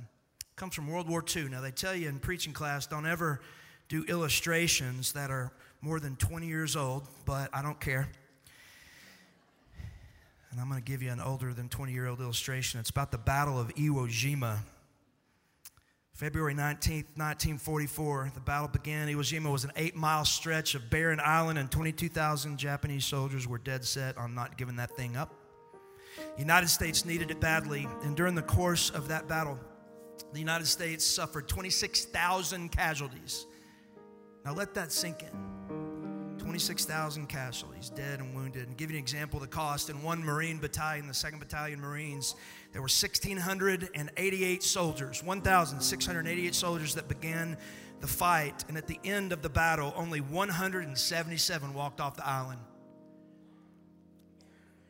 comes 0.56 0.76
from 0.76 0.88
World 0.88 1.10
War 1.10 1.24
II. 1.36 1.50
Now, 1.50 1.62
they 1.62 1.72
tell 1.72 1.96
you 1.96 2.10
in 2.10 2.20
preaching 2.20 2.54
class 2.54 2.86
don't 2.86 3.06
ever 3.06 3.42
do 3.90 4.04
illustrations 4.06 5.14
that 5.14 5.32
are 5.32 5.52
more 5.82 6.00
than 6.00 6.16
20 6.16 6.48
years 6.48 6.76
old, 6.76 7.08
but 7.26 7.50
I 7.54 7.62
don't 7.62 7.80
care. 7.80 8.10
And 10.52 10.62
I'm 10.62 10.70
going 10.70 10.82
to 10.82 10.86
give 10.86 11.02
you 11.02 11.12
an 11.12 11.20
older 11.20 11.54
than 11.54 11.68
20 11.68 11.92
year 11.92 12.08
old 12.08 12.22
illustration. 12.22 12.80
It's 12.80 12.90
about 12.90 13.12
the 13.12 13.18
Battle 13.18 13.60
of 13.60 13.74
Iwo 13.76 14.08
Jima. 14.08 14.60
February 16.14 16.54
19th, 16.54 17.10
1944, 17.18 18.34
the 18.36 18.40
battle 18.40 18.68
began. 18.68 19.08
Iwo 19.08 19.22
Jima 19.22 19.52
was 19.52 19.64
an 19.64 19.72
eight 19.76 19.96
mile 19.96 20.24
stretch 20.24 20.76
of 20.76 20.88
barren 20.92 21.20
island, 21.20 21.58
and 21.58 21.72
22,000 21.72 22.56
Japanese 22.56 23.04
soldiers 23.04 23.48
were 23.48 23.58
dead 23.58 23.84
set 23.84 24.16
on 24.18 24.36
not 24.36 24.56
giving 24.56 24.76
that 24.76 24.96
thing 24.96 25.18
up. 25.18 25.34
The 26.36 26.42
United 26.42 26.70
States 26.70 27.04
needed 27.04 27.32
it 27.32 27.40
badly, 27.40 27.88
and 28.04 28.16
during 28.16 28.36
the 28.36 28.44
course 28.44 28.92
of 28.92 29.08
that 29.08 29.28
battle, 29.28 29.60
the 30.34 30.40
United 30.40 30.68
States 30.68 31.04
suffered 31.04 31.48
26,000 31.48 32.72
casualties. 32.72 33.48
Now 34.46 34.54
let 34.54 34.76
that 34.76 34.92
sink 34.92 35.24
in. 35.24 35.53
26,000 36.54 37.26
casualties, 37.26 37.90
dead 37.90 38.20
and 38.20 38.36
wounded. 38.36 38.68
And 38.68 38.78
give 38.78 38.92
you 38.92 38.98
an 38.98 39.02
example 39.02 39.38
of 39.38 39.42
the 39.42 39.48
cost 39.48 39.90
in 39.90 40.04
one 40.04 40.24
Marine 40.24 40.60
battalion, 40.60 41.08
the 41.08 41.14
2nd 41.14 41.40
Battalion 41.40 41.82
Marines, 41.82 42.36
there 42.74 42.80
were 42.80 42.86
1,688 42.86 44.62
soldiers, 44.62 45.24
1,688 45.24 46.54
soldiers 46.54 46.94
that 46.94 47.08
began 47.08 47.58
the 48.02 48.08
fight. 48.08 48.66
And 48.68 48.78
at 48.78 48.86
the 48.86 49.00
end 49.04 49.34
of 49.34 49.42
the 49.42 49.50
battle, 49.50 49.94
only 49.96 50.22
177 50.22 51.74
walked 51.74 52.00
off 52.00 52.16
the 52.18 52.28
island. 52.28 52.60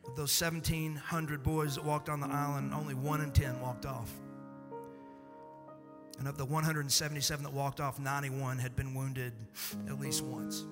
Of 0.05 0.17
those 0.17 0.41
1,700 0.41 1.43
boys 1.43 1.75
that 1.75 1.85
walked 1.85 2.09
on 2.09 2.19
the 2.19 2.27
island, 2.27 2.73
only 2.73 2.93
one 2.93 3.21
in 3.21 3.31
10 3.31 3.61
walked 3.61 3.85
off. 3.85 4.11
And 6.19 6.27
of 6.27 6.37
the 6.37 6.43
177 6.43 7.45
that 7.45 7.53
walked 7.53 7.79
off, 7.79 7.99
91 7.99 8.57
had 8.57 8.75
been 8.75 8.93
wounded 8.93 9.31
at 9.87 9.97
least 9.97 10.25
once. 10.25 10.65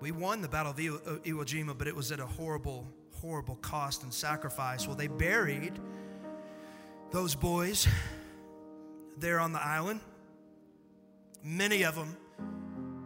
We 0.00 0.10
won 0.10 0.42
the 0.42 0.48
Battle 0.48 0.72
of 0.72 0.78
Iwo, 0.78 1.06
uh, 1.06 1.18
Iwo 1.20 1.44
Jima, 1.44 1.76
but 1.76 1.86
it 1.88 1.96
was 1.96 2.12
at 2.12 2.20
a 2.20 2.26
horrible, 2.26 2.86
horrible 3.20 3.56
cost 3.56 4.02
and 4.02 4.12
sacrifice. 4.12 4.86
Well, 4.86 4.96
they 4.96 5.06
buried 5.06 5.72
those 7.10 7.34
boys 7.34 7.86
there 9.18 9.40
on 9.40 9.52
the 9.52 9.64
island, 9.64 10.00
many 11.42 11.84
of 11.84 11.94
them 11.94 12.16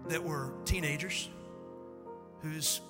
that 0.09 0.25
were 0.25 0.53
teenagers 0.65 1.29
whose 2.43 2.81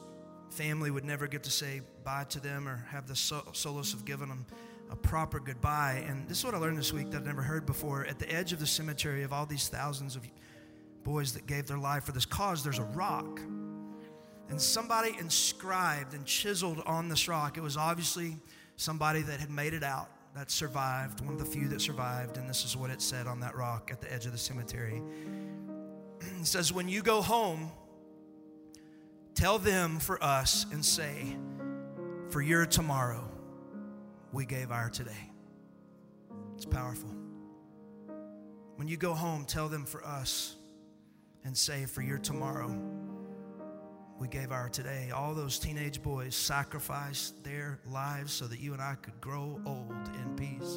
family 0.49 0.91
would 0.91 1.05
never 1.05 1.27
get 1.27 1.43
to 1.45 1.51
say 1.51 1.83
bye 2.03 2.25
to 2.31 2.41
them 2.41 2.67
or 2.67 2.85
have 2.91 3.07
the 3.07 3.15
solace 3.15 3.93
of 3.93 4.05
giving 4.05 4.29
them 4.29 4.47
a 4.91 4.97
proper 4.97 5.39
goodbye. 5.39 6.05
And 6.09 6.27
this 6.29 6.39
is 6.39 6.45
what 6.45 6.55
I 6.55 6.59
learned 6.59 6.79
this 6.79 6.93
week 6.93 7.11
that 7.11 7.19
I've 7.19 7.27
never 7.27 7.43
heard 7.43 7.67
before. 7.67 8.07
At 8.07 8.19
the 8.19 8.31
edge 8.33 8.53
of 8.53 8.59
the 8.59 8.67
cemetery 8.67 9.23
of 9.23 9.33
all 9.33 9.47
these 9.47 9.69
thousands 9.69 10.17
of 10.17 10.27
boys 11.05 11.33
that 11.35 11.47
gave 11.47 11.67
their 11.67 11.79
life 11.79 12.05
for 12.05 12.13
this 12.13 12.27
cause, 12.27 12.65
there's 12.65 12.79
a 12.79 12.85
rock 12.85 13.41
and 14.51 14.61
somebody 14.61 15.17
inscribed 15.19 16.13
and 16.13 16.27
chiseled 16.27 16.83
on 16.85 17.09
this 17.09 17.29
rock. 17.29 17.57
It 17.57 17.63
was 17.63 17.77
obviously 17.77 18.37
somebody 18.77 19.23
that 19.23 19.39
had 19.39 19.51
made 19.51 19.75
it 19.75 19.85
out, 19.85 20.11
that 20.35 20.51
survived, 20.51 21.21
one 21.25 21.35
of 21.35 21.39
the 21.39 21.45
few 21.45 21.69
that 21.69 21.81
survived. 21.81 22.37
And 22.37 22.51
this 22.51 22.65
is 22.65 22.77
what 22.77 22.91
it 22.91 23.01
said 23.01 23.27
on 23.27 23.41
that 23.41 23.57
rock 23.57 23.91
at 23.93 24.01
the 24.01 24.13
edge 24.13 24.27
of 24.27 24.33
the 24.33 24.39
cemetery. 24.39 25.01
It 26.41 26.47
says, 26.47 26.73
When 26.73 26.89
you 26.89 27.03
go 27.03 27.23
home, 27.23 27.71
tell 29.35 29.59
them 29.59 29.99
for 29.99 30.23
us 30.23 30.67
and 30.73 30.85
say, 30.85 31.37
For 32.29 32.43
your 32.43 32.67
tomorrow, 32.67 33.27
we 34.33 34.47
gave 34.47 34.71
our 34.71 34.91
today. 34.91 35.31
It's 36.57 36.67
powerful. 36.67 37.11
When 38.77 38.89
you 38.89 38.97
go 38.97 39.15
home, 39.15 39.45
tell 39.45 39.69
them 39.69 39.85
for 39.85 40.05
us 40.05 40.57
and 41.45 41.57
say, 41.57 41.87
For 41.87 42.03
your 42.03 42.19
tomorrow, 42.19 42.69
we 44.21 44.29
gave 44.29 44.53
our 44.53 44.69
today. 44.69 45.11
All 45.15 45.35
those 45.35 45.59
teenage 45.59 46.03
boys 46.03 46.37
sacrificed 46.37 47.43
their 47.43 47.81
lives 47.89 48.33
so 48.33 48.47
that 48.47 48.61
you 48.61 48.75
and 48.75 48.83
I 48.83 48.95
could 48.97 49.19
grow 49.19 49.59
old 49.65 50.11
in 50.15 50.37
peace. 50.37 50.77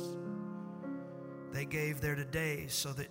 They 1.51 1.65
gave 1.65 1.99
their 1.99 2.15
today 2.15 2.67
so 2.69 2.93
that 2.93 3.09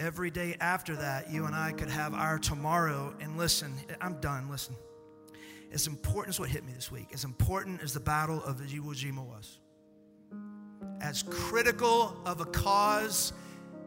every 0.00 0.30
day 0.30 0.56
after 0.60 0.96
that, 0.96 1.30
you 1.30 1.44
and 1.44 1.54
I 1.54 1.72
could 1.72 1.90
have 1.90 2.14
our 2.14 2.38
tomorrow. 2.38 3.14
And 3.20 3.36
listen, 3.36 3.74
I'm 4.00 4.18
done. 4.20 4.48
Listen. 4.48 4.74
As 5.70 5.86
important 5.86 6.34
as 6.34 6.40
what 6.40 6.48
hit 6.48 6.64
me 6.64 6.72
this 6.72 6.90
week, 6.90 7.10
as 7.12 7.24
important 7.24 7.82
as 7.82 7.92
the 7.92 8.00
Battle 8.00 8.42
of 8.44 8.56
Iwo 8.56 8.94
Jima 8.94 9.22
was, 9.22 9.58
as 11.02 11.22
critical 11.24 12.16
of 12.24 12.40
a 12.40 12.46
cause 12.46 13.34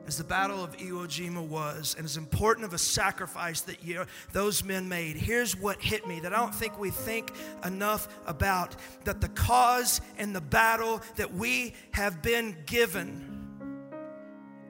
as 0.08 0.18
the 0.18 0.24
Battle 0.24 0.64
of 0.64 0.76
Iwo 0.78 1.06
Jima 1.08 1.46
was, 1.46 1.96
and 1.98 2.06
as 2.06 2.18
important 2.18 2.66
of 2.66 2.74
a 2.74 2.78
sacrifice 2.78 3.62
that 3.62 3.84
you, 3.84 4.04
those 4.34 4.64
men 4.64 4.90
made, 4.90 5.16
here's 5.16 5.56
what 5.56 5.82
hit 5.82 6.08
me 6.08 6.20
that 6.22 6.34
I 6.34 6.38
don't 6.38 6.54
think 6.54 6.80
we 6.80 6.90
think 6.90 7.32
enough 7.64 8.08
about 8.26 8.76
that 9.06 9.22
the 9.22 9.30
cause 9.30 10.02
and 10.18 10.36
the 10.36 10.42
battle 10.42 11.02
that 11.16 11.34
we 11.34 11.74
have 11.92 12.22
been 12.22 12.56
given 12.66 13.32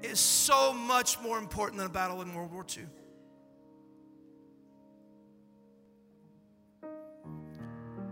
is 0.04 0.20
so 0.20 0.74
much 0.74 1.20
more 1.22 1.38
important 1.38 1.78
than 1.78 1.88
a 1.88 1.94
battle 1.94 2.22
in 2.22 2.34
World 2.34 2.52
War 2.52 2.66
II. 2.78 2.84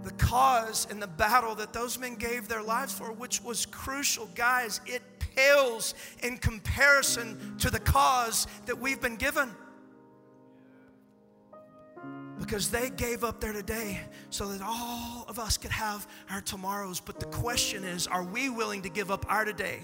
The 0.04 0.12
cause 0.12 0.88
and 0.90 1.02
the 1.02 1.08
battle 1.08 1.56
that 1.56 1.74
those 1.74 2.00
men 2.00 2.16
gave 2.16 2.48
their 2.48 2.64
lives 2.64 2.94
for, 2.94 3.12
which 3.12 3.44
was 3.44 3.66
crucial, 3.66 4.30
guys, 4.34 4.80
it 4.86 5.02
pales 5.36 5.94
in 6.24 6.38
comparison 6.38 7.58
to 7.60 7.70
the 7.70 7.80
cause 7.80 8.48
that 8.66 8.78
we've 8.78 9.02
been 9.02 9.16
given. 9.16 9.50
Because 12.40 12.72
they 12.72 12.90
gave 12.90 13.24
up 13.24 13.42
their 13.42 13.54
today 13.54 14.00
so 14.30 14.48
that 14.48 14.62
all 14.64 15.26
of 15.28 15.40
us 15.40 15.58
could 15.58 15.72
have 15.72 16.08
our 16.30 16.42
tomorrows. 16.42 17.00
But 17.00 17.20
the 17.20 17.26
question 17.28 17.84
is 17.84 18.08
are 18.08 18.24
we 18.24 18.50
willing 18.50 18.82
to 18.84 18.90
give 18.90 19.12
up 19.12 19.26
our 19.30 19.46
today 19.46 19.80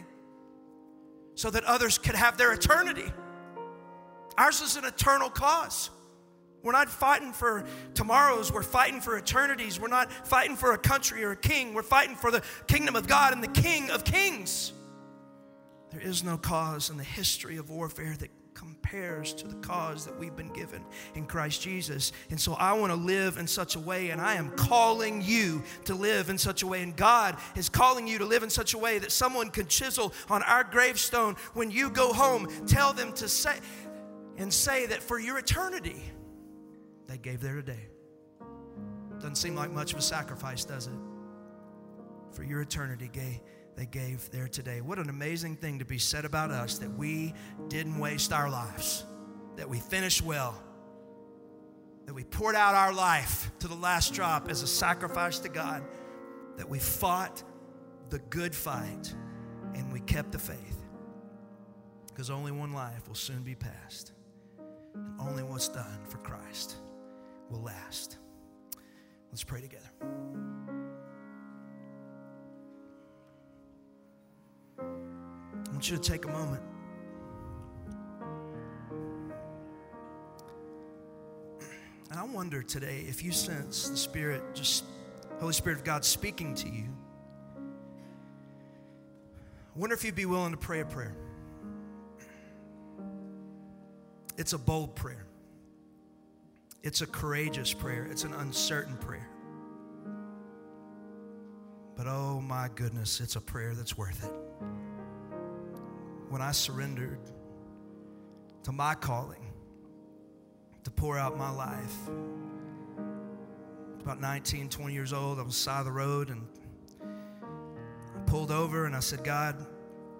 so 1.35 1.49
that 1.49 1.63
others 1.65 1.97
could 1.97 2.15
have 2.15 2.37
their 2.37 2.53
eternity? 2.53 3.11
Ours 4.37 4.61
is 4.61 4.75
an 4.77 4.85
eternal 4.85 5.29
cause. 5.29 5.89
We're 6.65 6.71
not 6.71 6.89
fighting 6.89 7.31
for 7.31 7.63
tomorrows. 7.93 8.51
We're 8.51 8.63
fighting 8.63 8.99
for 8.99 9.19
eternities. 9.19 9.79
We're 9.79 9.87
not 9.87 10.11
fighting 10.11 10.55
for 10.55 10.73
a 10.73 10.79
country 10.79 11.23
or 11.23 11.31
a 11.31 11.35
king. 11.37 11.75
We're 11.75 11.83
fighting 11.83 12.15
for 12.15 12.31
the 12.31 12.41
kingdom 12.65 12.95
of 12.95 13.05
God 13.07 13.33
and 13.33 13.43
the 13.43 13.61
King 13.61 13.91
of 13.91 14.03
kings. 14.03 14.73
There 15.95 16.09
is 16.09 16.25
no 16.25 16.37
cause 16.37 16.89
in 16.89 16.97
the 16.97 17.03
history 17.05 17.55
of 17.55 17.69
warfare 17.69 18.15
that 18.19 18.29
compares 18.53 19.33
to 19.33 19.47
the 19.47 19.55
cause 19.55 20.05
that 20.05 20.19
we've 20.19 20.35
been 20.35 20.51
given 20.51 20.83
in 21.13 21.25
Christ 21.25 21.61
Jesus. 21.61 22.11
And 22.29 22.39
so 22.39 22.53
I 22.55 22.73
want 22.73 22.91
to 22.91 22.97
live 22.97 23.37
in 23.37 23.47
such 23.47 23.77
a 23.77 23.79
way, 23.79 24.09
and 24.09 24.19
I 24.19 24.33
am 24.35 24.49
calling 24.57 25.21
you 25.21 25.63
to 25.85 25.95
live 25.95 26.29
in 26.29 26.37
such 26.37 26.63
a 26.63 26.67
way. 26.67 26.83
And 26.83 26.97
God 26.97 27.37
is 27.55 27.69
calling 27.69 28.07
you 28.07 28.17
to 28.17 28.25
live 28.25 28.43
in 28.43 28.49
such 28.49 28.73
a 28.73 28.77
way 28.77 28.99
that 28.99 29.11
someone 29.11 29.49
can 29.49 29.67
chisel 29.67 30.11
on 30.29 30.43
our 30.43 30.65
gravestone 30.65 31.37
when 31.53 31.71
you 31.71 31.89
go 31.89 32.11
home, 32.11 32.49
tell 32.67 32.91
them 32.91 33.13
to 33.13 33.29
say, 33.29 33.57
and 34.35 34.53
say 34.53 34.87
that 34.87 35.01
for 35.01 35.17
your 35.17 35.37
eternity, 35.37 36.01
they 37.07 37.17
gave 37.17 37.39
their 37.39 37.55
today. 37.55 37.87
Doesn't 39.19 39.35
seem 39.35 39.55
like 39.55 39.71
much 39.71 39.93
of 39.93 39.99
a 39.99 40.01
sacrifice, 40.01 40.65
does 40.65 40.87
it? 40.87 40.93
For 42.33 42.43
your 42.43 42.59
eternity, 42.59 43.09
gay 43.13 43.41
they 43.75 43.85
gave 43.85 44.29
their 44.31 44.47
today. 44.47 44.81
What 44.81 44.99
an 44.99 45.09
amazing 45.09 45.57
thing 45.57 45.79
to 45.79 45.85
be 45.85 45.97
said 45.97 46.25
about 46.25 46.51
us 46.51 46.77
that 46.79 46.91
we 46.97 47.33
didn't 47.67 47.99
waste 47.99 48.31
our 48.31 48.49
lives, 48.49 49.05
that 49.57 49.69
we 49.69 49.79
finished 49.79 50.21
well, 50.21 50.61
that 52.05 52.13
we 52.13 52.23
poured 52.23 52.55
out 52.55 52.75
our 52.75 52.93
life 52.93 53.51
to 53.59 53.67
the 53.67 53.75
last 53.75 54.13
drop 54.13 54.49
as 54.49 54.61
a 54.61 54.67
sacrifice 54.67 55.39
to 55.39 55.49
God 55.49 55.83
that 56.57 56.69
we 56.69 56.79
fought 56.79 57.43
the 58.09 58.19
good 58.19 58.55
fight 58.55 59.13
and 59.73 59.91
we 59.91 59.99
kept 60.01 60.31
the 60.31 60.39
faith. 60.39 60.81
Because 62.07 62.29
only 62.29 62.51
one 62.51 62.71
life 62.71 63.07
will 63.07 63.15
soon 63.15 63.43
be 63.43 63.55
passed, 63.55 64.13
and 64.93 65.19
only 65.19 65.43
what's 65.43 65.67
done 65.67 65.99
for 66.07 66.17
Christ 66.19 66.77
will 67.49 67.61
last. 67.61 68.17
Let's 69.31 69.43
pray 69.43 69.59
together. 69.59 69.89
Want 75.75 75.91
you 75.91 75.97
to 75.97 76.01
take 76.01 76.23
a 76.23 76.29
moment. 76.29 76.63
And 82.09 82.17
I 82.17 82.23
wonder 82.23 82.63
today 82.63 83.03
if 83.09 83.21
you 83.21 83.33
sense 83.33 83.89
the 83.89 83.97
Spirit, 83.97 84.41
just 84.53 84.85
Holy 85.41 85.51
Spirit 85.51 85.79
of 85.79 85.83
God 85.83 86.05
speaking 86.05 86.55
to 86.55 86.69
you. 86.69 86.85
I 87.57 89.77
wonder 89.77 89.93
if 89.93 90.05
you'd 90.05 90.15
be 90.15 90.25
willing 90.25 90.51
to 90.51 90.57
pray 90.57 90.79
a 90.79 90.85
prayer. 90.85 91.17
It's 94.37 94.53
a 94.53 94.57
bold 94.57 94.95
prayer. 94.95 95.25
It's 96.83 97.01
a 97.01 97.05
courageous 97.05 97.73
prayer. 97.73 98.07
It's 98.09 98.23
an 98.23 98.33
uncertain 98.33 98.95
prayer. 98.95 99.29
But 101.97 102.07
oh 102.07 102.39
my 102.39 102.69
goodness, 102.75 103.19
it's 103.19 103.35
a 103.35 103.41
prayer 103.41 103.73
that's 103.73 103.97
worth 103.97 104.23
it. 104.23 104.44
When 106.29 106.41
I 106.41 106.51
surrendered 106.51 107.19
to 108.63 108.71
my 108.71 108.95
calling 108.95 109.53
to 110.83 110.91
pour 110.91 111.17
out 111.17 111.37
my 111.37 111.51
life, 111.51 111.95
about 114.01 114.19
19, 114.19 114.69
20 114.69 114.93
years 114.93 115.13
old, 115.13 115.39
I 115.39 115.43
was 115.43 115.55
side 115.55 115.79
of 115.79 115.85
the 115.85 115.91
road 115.91 116.29
and 116.29 116.45
I 118.15 118.19
pulled 118.27 118.51
over 118.51 118.85
and 118.85 118.95
I 118.95 118.99
said, 118.99 119.23
God, 119.23 119.65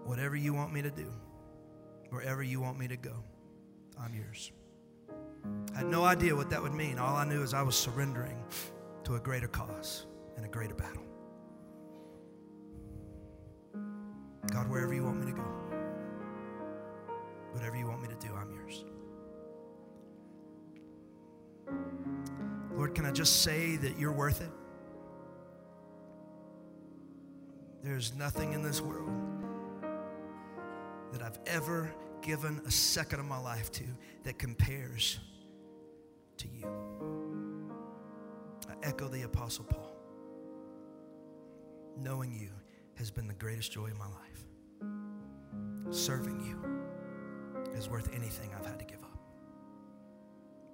whatever 0.06 0.36
you 0.36 0.54
want 0.54 0.74
me 0.74 0.82
to 0.82 0.92
do, 0.92 1.12
wherever 2.10 2.42
you 2.42 2.62
want 2.62 2.80
me 2.80 2.88
to 2.88 2.98
go, 2.98 3.24
I'm 4.00 4.14
yours. 4.16 4.52
I 5.74 5.80
had 5.80 5.88
no 5.88 6.04
idea 6.04 6.36
what 6.36 6.50
that 6.50 6.62
would 6.62 6.74
mean. 6.74 6.98
All 6.98 7.16
I 7.16 7.26
knew 7.26 7.42
is 7.44 7.54
I 7.54 7.62
was 7.62 7.76
surrendering 7.76 8.44
to 9.04 9.16
a 9.16 9.20
greater 9.20 9.48
cause 9.48 10.06
and 10.36 10.46
a 10.46 10.50
greater 10.50 10.74
battle. 10.74 11.04
God, 14.52 14.70
wherever 14.70 14.94
you 14.94 15.04
want 15.04 15.20
me 15.20 15.32
to 15.32 15.38
go, 15.38 15.65
whatever 17.56 17.78
you 17.78 17.88
want 17.88 18.02
me 18.02 18.10
to 18.10 18.16
do, 18.16 18.34
I'm 18.36 18.52
yours. 18.52 18.84
Lord, 22.76 22.94
can 22.94 23.06
I 23.06 23.12
just 23.12 23.44
say 23.44 23.78
that 23.78 23.98
you're 23.98 24.12
worth 24.12 24.42
it? 24.42 24.50
There's 27.82 28.14
nothing 28.14 28.52
in 28.52 28.62
this 28.62 28.82
world 28.82 29.10
that 31.14 31.22
I've 31.22 31.40
ever 31.48 31.96
given 32.22 32.62
a 32.66 32.72
second 32.72 33.22
of 33.22 33.26
my 33.26 33.40
life 33.40 33.72
to 33.72 33.84
that 34.24 34.38
compares 34.38 35.20
to 36.38 36.48
you. 36.50 36.68
I 38.68 38.74
echo 38.86 39.08
the 39.08 39.22
Apostle 39.22 39.64
Paul. 39.64 39.96
Knowing 41.98 42.34
you 42.34 42.50
has 42.96 43.12
been 43.12 43.28
the 43.28 43.34
greatest 43.34 43.72
joy 43.72 43.86
in 43.86 43.98
my 43.98 44.08
life. 44.08 45.96
Serving 45.96 46.42
you 46.42 46.75
is 47.76 47.90
worth 47.90 48.10
anything 48.14 48.50
I've 48.58 48.66
had 48.66 48.80
to 48.80 48.86
give 48.86 49.04
up. 49.04 49.18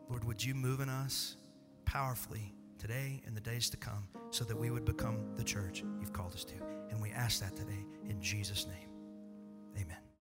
Lord, 0.09 0.23
would 0.23 0.43
you 0.43 0.53
move 0.53 0.79
in 0.79 0.89
us 0.89 1.37
powerfully 1.85 2.53
today 2.77 3.21
and 3.25 3.35
the 3.35 3.41
days 3.41 3.69
to 3.69 3.77
come 3.77 4.07
so 4.29 4.43
that 4.45 4.57
we 4.57 4.69
would 4.69 4.85
become 4.85 5.35
the 5.35 5.43
church 5.43 5.83
you've 5.99 6.13
called 6.13 6.33
us 6.33 6.43
to? 6.45 6.55
And 6.89 7.01
we 7.01 7.11
ask 7.11 7.39
that 7.41 7.55
today 7.55 7.85
in 8.09 8.21
Jesus' 8.21 8.67
name. 8.67 8.89
Amen. 9.77 10.10